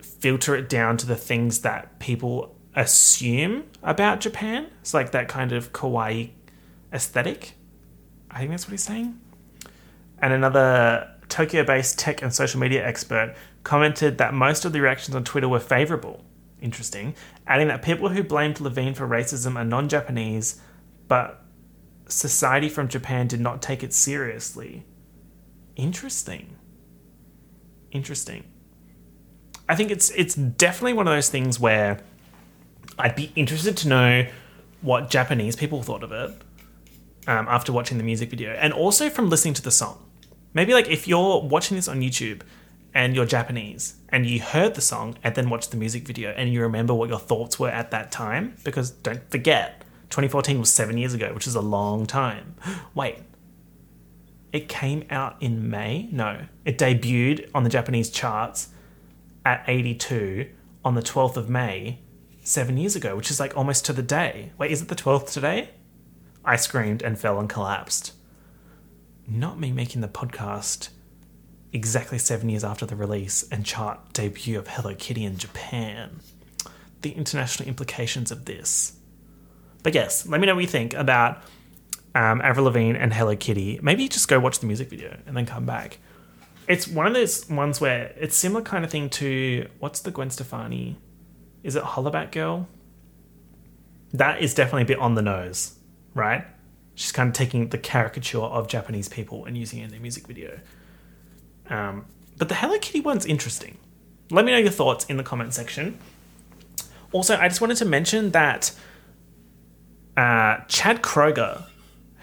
filter 0.00 0.56
it 0.56 0.70
down 0.70 0.96
to 0.96 1.04
the 1.04 1.14
things 1.14 1.58
that 1.58 1.98
people 1.98 2.56
assume 2.74 3.64
about 3.82 4.20
Japan. 4.20 4.68
It's 4.80 4.94
like 4.94 5.10
that 5.10 5.28
kind 5.28 5.52
of 5.52 5.74
kawaii 5.74 6.30
aesthetic. 6.90 7.52
I 8.30 8.38
think 8.38 8.50
that's 8.52 8.66
what 8.66 8.72
he's 8.72 8.82
saying. 8.82 9.20
And 10.22 10.32
another 10.32 11.10
Tokyo 11.28 11.64
based 11.64 11.98
tech 11.98 12.22
and 12.22 12.32
social 12.32 12.60
media 12.60 12.82
expert 12.82 13.34
commented 13.62 14.16
that 14.16 14.32
most 14.32 14.64
of 14.64 14.72
the 14.72 14.80
reactions 14.80 15.14
on 15.14 15.22
Twitter 15.22 15.50
were 15.50 15.60
favorable. 15.60 16.24
Interesting. 16.64 17.14
Adding 17.46 17.68
that 17.68 17.82
people 17.82 18.08
who 18.08 18.22
blamed 18.22 18.58
Lavigne 18.58 18.94
for 18.94 19.06
racism 19.06 19.56
are 19.56 19.66
non 19.66 19.86
Japanese, 19.86 20.62
but 21.08 21.44
society 22.08 22.70
from 22.70 22.88
Japan 22.88 23.26
did 23.26 23.38
not 23.38 23.60
take 23.60 23.82
it 23.82 23.92
seriously. 23.92 24.86
Interesting. 25.76 26.56
Interesting. 27.90 28.44
I 29.68 29.76
think 29.76 29.90
it's 29.90 30.08
it's 30.12 30.34
definitely 30.34 30.94
one 30.94 31.06
of 31.06 31.14
those 31.14 31.28
things 31.28 31.60
where 31.60 32.00
I'd 32.98 33.14
be 33.14 33.30
interested 33.36 33.76
to 33.78 33.88
know 33.88 34.26
what 34.80 35.10
Japanese 35.10 35.56
people 35.56 35.82
thought 35.82 36.02
of 36.02 36.12
it 36.12 36.30
um, 37.26 37.46
after 37.46 37.74
watching 37.74 37.98
the 37.98 38.04
music 38.04 38.30
video, 38.30 38.52
and 38.52 38.72
also 38.72 39.10
from 39.10 39.28
listening 39.28 39.52
to 39.54 39.62
the 39.62 39.70
song. 39.70 40.02
Maybe 40.54 40.72
like 40.72 40.88
if 40.88 41.06
you're 41.06 41.42
watching 41.42 41.76
this 41.76 41.88
on 41.88 42.00
YouTube 42.00 42.40
and 42.94 43.14
you're 43.14 43.26
Japanese 43.26 43.96
and 44.14 44.26
you 44.26 44.40
heard 44.40 44.74
the 44.74 44.80
song 44.80 45.16
and 45.24 45.34
then 45.34 45.50
watched 45.50 45.72
the 45.72 45.76
music 45.76 46.06
video 46.06 46.30
and 46.30 46.52
you 46.52 46.62
remember 46.62 46.94
what 46.94 47.08
your 47.08 47.18
thoughts 47.18 47.58
were 47.58 47.68
at 47.68 47.90
that 47.90 48.12
time, 48.12 48.56
because 48.62 48.92
don't 48.92 49.28
forget, 49.28 49.80
2014 50.10 50.60
was 50.60 50.72
seven 50.72 50.96
years 50.96 51.14
ago, 51.14 51.34
which 51.34 51.48
is 51.48 51.56
a 51.56 51.60
long 51.60 52.06
time. 52.06 52.54
Wait, 52.94 53.18
it 54.52 54.68
came 54.68 55.04
out 55.10 55.34
in 55.42 55.68
May? 55.68 56.08
No, 56.12 56.42
it 56.64 56.78
debuted 56.78 57.50
on 57.56 57.64
the 57.64 57.68
Japanese 57.68 58.08
charts 58.08 58.68
at 59.44 59.64
82 59.66 60.48
on 60.84 60.94
the 60.94 61.02
12th 61.02 61.36
of 61.36 61.48
May, 61.48 61.98
seven 62.44 62.76
years 62.76 62.94
ago, 62.94 63.16
which 63.16 63.32
is 63.32 63.40
like 63.40 63.56
almost 63.56 63.84
to 63.86 63.92
the 63.92 64.00
day. 64.00 64.52
Wait, 64.58 64.70
is 64.70 64.80
it 64.80 64.86
the 64.86 64.94
12th 64.94 65.32
today? 65.32 65.70
I 66.44 66.54
screamed 66.54 67.02
and 67.02 67.18
fell 67.18 67.40
and 67.40 67.48
collapsed. 67.48 68.12
Not 69.26 69.58
me 69.58 69.72
making 69.72 70.02
the 70.02 70.08
podcast 70.08 70.90
exactly 71.74 72.16
seven 72.16 72.48
years 72.48 72.64
after 72.64 72.86
the 72.86 72.96
release 72.96 73.46
and 73.50 73.66
chart 73.66 74.14
debut 74.14 74.58
of 74.58 74.68
Hello 74.68 74.94
Kitty 74.94 75.24
in 75.24 75.36
Japan. 75.36 76.20
The 77.02 77.10
international 77.10 77.68
implications 77.68 78.30
of 78.30 78.46
this. 78.46 78.96
But 79.82 79.92
yes, 79.94 80.26
let 80.26 80.40
me 80.40 80.46
know 80.46 80.54
what 80.54 80.62
you 80.62 80.66
think 80.66 80.94
about 80.94 81.42
um, 82.14 82.40
Avril 82.40 82.64
Lavigne 82.64 82.96
and 82.96 83.12
Hello 83.12 83.36
Kitty. 83.36 83.78
Maybe 83.82 84.08
just 84.08 84.28
go 84.28 84.40
watch 84.40 84.60
the 84.60 84.66
music 84.66 84.88
video 84.88 85.18
and 85.26 85.36
then 85.36 85.44
come 85.44 85.66
back 85.66 85.98
it's 86.68 86.88
one 86.88 87.06
of 87.06 87.14
those 87.14 87.48
ones 87.48 87.80
where 87.80 88.14
it's 88.18 88.36
similar 88.36 88.62
kind 88.62 88.84
of 88.84 88.90
thing 88.90 89.10
to 89.10 89.68
what's 89.78 90.00
the 90.00 90.10
Gwen 90.10 90.30
Stefani? 90.30 90.96
Is 91.62 91.76
it 91.76 91.82
Hollaback 91.82 92.32
Girl? 92.32 92.68
That 94.12 94.40
is 94.40 94.54
definitely 94.54 94.82
a 94.82 94.86
bit 94.86 94.98
on 94.98 95.14
the 95.14 95.22
nose, 95.22 95.76
right? 96.14 96.46
She's 96.94 97.12
kind 97.12 97.28
of 97.28 97.34
taking 97.34 97.70
the 97.70 97.78
caricature 97.78 98.38
of 98.38 98.68
Japanese 98.68 99.08
people 99.08 99.44
and 99.44 99.58
using 99.58 99.80
it 99.80 99.84
in 99.84 99.90
their 99.90 100.00
music 100.00 100.26
video. 100.26 100.60
Um, 101.68 102.06
but 102.36 102.48
the 102.48 102.54
Hello 102.54 102.78
Kitty 102.78 103.00
one's 103.00 103.26
interesting. 103.26 103.78
Let 104.30 104.44
me 104.44 104.52
know 104.52 104.58
your 104.58 104.70
thoughts 104.70 105.04
in 105.06 105.16
the 105.16 105.22
comment 105.22 105.54
section. 105.54 105.98
Also, 107.12 107.36
I 107.36 107.48
just 107.48 107.60
wanted 107.60 107.76
to 107.76 107.84
mention 107.84 108.30
that 108.32 108.72
uh, 110.16 110.58
Chad 110.68 111.02
Kroeger, 111.02 111.64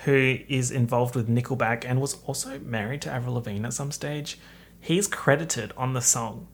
who 0.03 0.39
is 0.47 0.71
involved 0.71 1.15
with 1.15 1.29
Nickelback 1.29 1.85
and 1.85 2.01
was 2.01 2.21
also 2.25 2.59
married 2.59 3.01
to 3.03 3.11
Avril 3.11 3.35
Lavigne 3.35 3.65
at 3.65 3.73
some 3.73 3.91
stage, 3.91 4.39
he's 4.79 5.07
credited 5.07 5.71
on 5.77 5.93
the 5.93 6.01
song 6.01 6.47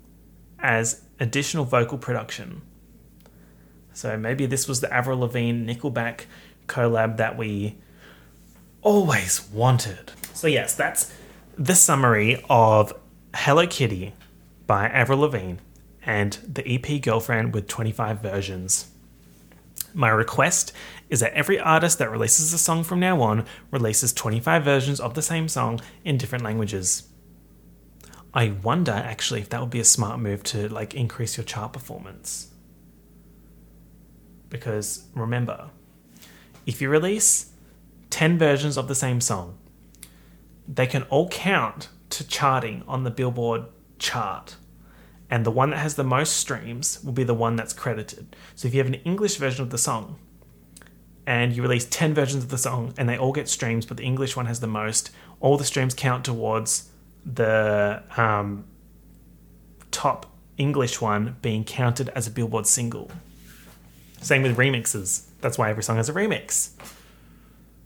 as 0.59 1.01
additional 1.19 1.65
vocal 1.65 1.97
production. 1.97 2.61
So 3.93 4.17
maybe 4.17 4.45
this 4.45 4.67
was 4.67 4.81
the 4.81 4.93
Avril 4.93 5.19
Lavigne 5.19 5.73
Nickelback 5.73 6.25
collab 6.67 7.17
that 7.17 7.37
we 7.37 7.77
always 8.81 9.47
wanted. 9.51 10.11
So, 10.33 10.47
yes, 10.47 10.75
that's 10.75 11.11
the 11.57 11.73
summary 11.73 12.43
of 12.51 12.93
Hello 13.33 13.65
Kitty 13.65 14.13
by 14.67 14.87
Avril 14.89 15.19
Lavigne 15.19 15.55
and 16.03 16.33
the 16.47 16.63
EP 16.71 17.01
Girlfriend 17.01 17.51
with 17.51 17.67
25 17.67 18.21
versions. 18.21 18.91
My 19.91 20.09
request 20.09 20.71
is 21.09 21.21
that 21.21 21.33
every 21.33 21.59
artist 21.59 21.97
that 21.97 22.11
releases 22.11 22.53
a 22.53 22.59
song 22.59 22.83
from 22.83 22.99
now 22.99 23.21
on 23.21 23.43
releases 23.71 24.13
25 24.13 24.63
versions 24.63 24.99
of 24.99 25.15
the 25.15 25.23
same 25.23 25.47
song 25.47 25.81
in 26.03 26.19
different 26.19 26.43
languages. 26.43 27.09
I 28.35 28.51
wonder 28.61 28.91
actually 28.91 29.41
if 29.41 29.49
that 29.49 29.59
would 29.59 29.71
be 29.71 29.79
a 29.79 29.85
smart 29.85 30.19
move 30.19 30.43
to 30.43 30.69
like 30.69 30.93
increase 30.93 31.37
your 31.37 31.43
chart 31.43 31.73
performance. 31.73 32.51
Because 34.49 35.05
remember, 35.15 35.71
if 36.67 36.83
you 36.83 36.89
release 36.89 37.51
10 38.11 38.37
versions 38.37 38.77
of 38.77 38.87
the 38.87 38.95
same 38.95 39.19
song, 39.19 39.56
they 40.67 40.87
can 40.87 41.03
all 41.03 41.29
count 41.29 41.89
to 42.09 42.27
charting 42.27 42.83
on 42.87 43.03
the 43.03 43.11
Billboard 43.11 43.65
chart 43.99 44.55
and 45.29 45.45
the 45.45 45.51
one 45.51 45.71
that 45.71 45.77
has 45.77 45.95
the 45.95 46.03
most 46.03 46.37
streams 46.37 47.03
will 47.03 47.11
be 47.11 47.23
the 47.23 47.33
one 47.33 47.55
that's 47.55 47.73
credited. 47.73 48.35
So 48.55 48.67
if 48.67 48.73
you 48.73 48.79
have 48.79 48.87
an 48.87 48.95
English 48.95 49.35
version 49.37 49.61
of 49.61 49.71
the 49.71 49.77
song 49.77 50.17
and 51.25 51.53
you 51.53 51.61
release 51.61 51.85
10 51.85 52.13
versions 52.13 52.43
of 52.43 52.49
the 52.49 52.57
song 52.57 52.93
and 52.97 53.09
they 53.09 53.17
all 53.17 53.33
get 53.33 53.49
streams, 53.49 53.85
but 53.85 53.97
the 53.97 54.03
English 54.03 54.37
one 54.37 54.45
has 54.45 54.61
the 54.61 54.67
most, 54.67 55.11
all 55.41 55.57
the 55.57 55.65
streams 55.65 55.93
count 55.93 56.23
towards 56.23 56.89
the 57.25 58.01
um, 58.15 58.65
top 59.91 60.27
English 60.57 61.01
one 61.01 61.35
being 61.41 61.65
counted 61.65 62.09
as 62.09 62.25
a 62.25 62.31
Billboard 62.31 62.65
single. 62.65 63.11
Same 64.21 64.43
with 64.43 64.55
remixes. 64.55 65.25
That's 65.41 65.57
why 65.57 65.69
every 65.69 65.83
song 65.83 65.97
has 65.97 66.07
a 66.07 66.13
remix. 66.13 66.69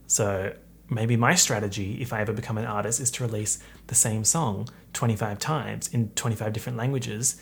So 0.05 0.53
maybe 0.91 1.15
my 1.15 1.33
strategy, 1.33 2.01
if 2.01 2.11
I 2.13 2.21
ever 2.21 2.33
become 2.33 2.57
an 2.57 2.65
artist, 2.65 2.99
is 2.99 3.09
to 3.11 3.23
release 3.23 3.59
the 3.87 3.95
same 3.95 4.23
song 4.23 4.67
25 4.93 5.39
times 5.39 5.87
in 5.87 6.09
25 6.09 6.51
different 6.53 6.77
languages 6.77 7.41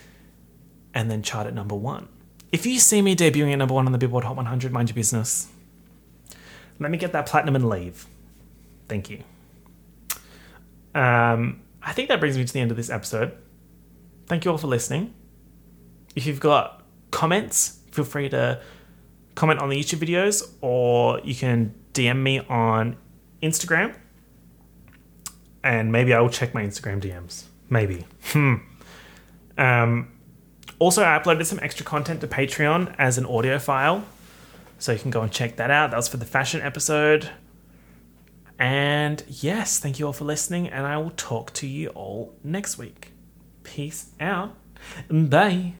and 0.93 1.09
then 1.09 1.23
chart 1.23 1.47
at 1.47 1.53
number 1.53 1.75
one. 1.75 2.07
If 2.51 2.65
you 2.65 2.79
see 2.79 3.01
me 3.01 3.15
debuting 3.15 3.51
at 3.51 3.57
number 3.57 3.73
one 3.73 3.85
on 3.85 3.91
the 3.91 3.97
Billboard 3.97 4.23
Hot 4.23 4.35
100, 4.35 4.71
mind 4.71 4.89
your 4.89 4.95
business. 4.95 5.49
Let 6.79 6.91
me 6.91 6.97
get 6.97 7.11
that 7.11 7.25
platinum 7.25 7.55
and 7.55 7.67
leave. 7.67 8.07
Thank 8.87 9.09
you. 9.09 9.23
Um, 10.95 11.61
I 11.81 11.93
think 11.93 12.09
that 12.09 12.19
brings 12.19 12.37
me 12.37 12.45
to 12.45 12.53
the 12.53 12.59
end 12.59 12.71
of 12.71 12.77
this 12.77 12.89
episode. 12.89 13.37
Thank 14.27 14.45
you 14.45 14.51
all 14.51 14.57
for 14.57 14.67
listening. 14.67 15.13
If 16.15 16.25
you've 16.25 16.39
got 16.39 16.83
comments, 17.11 17.79
feel 17.91 18.05
free 18.05 18.29
to 18.29 18.61
comment 19.35 19.59
on 19.59 19.69
the 19.69 19.79
YouTube 19.79 19.99
videos 19.99 20.47
or 20.61 21.19
you 21.23 21.35
can 21.35 21.73
DM 21.93 22.17
me 22.21 22.39
on 22.41 22.97
Instagram, 23.41 23.95
and 25.63 25.91
maybe 25.91 26.13
I 26.13 26.19
will 26.21 26.29
check 26.29 26.53
my 26.53 26.63
Instagram 26.63 27.01
DMs. 27.01 27.45
Maybe. 27.69 28.05
Hmm. 28.31 28.55
Um, 29.57 30.11
also, 30.79 31.03
I 31.03 31.19
uploaded 31.19 31.45
some 31.45 31.59
extra 31.61 31.85
content 31.85 32.21
to 32.21 32.27
Patreon 32.27 32.95
as 32.97 33.17
an 33.17 33.25
audio 33.25 33.59
file, 33.59 34.05
so 34.77 34.91
you 34.91 34.99
can 34.99 35.11
go 35.11 35.21
and 35.21 35.31
check 35.31 35.57
that 35.57 35.69
out. 35.69 35.91
That 35.91 35.97
was 35.97 36.07
for 36.07 36.17
the 36.17 36.25
fashion 36.25 36.61
episode. 36.61 37.29
And 38.57 39.23
yes, 39.27 39.79
thank 39.79 39.99
you 39.99 40.05
all 40.05 40.13
for 40.13 40.25
listening, 40.25 40.67
and 40.67 40.85
I 40.85 40.97
will 40.97 41.11
talk 41.11 41.53
to 41.55 41.67
you 41.67 41.89
all 41.89 42.35
next 42.43 42.77
week. 42.77 43.11
Peace 43.63 44.11
out. 44.19 44.55
Bye. 45.09 45.73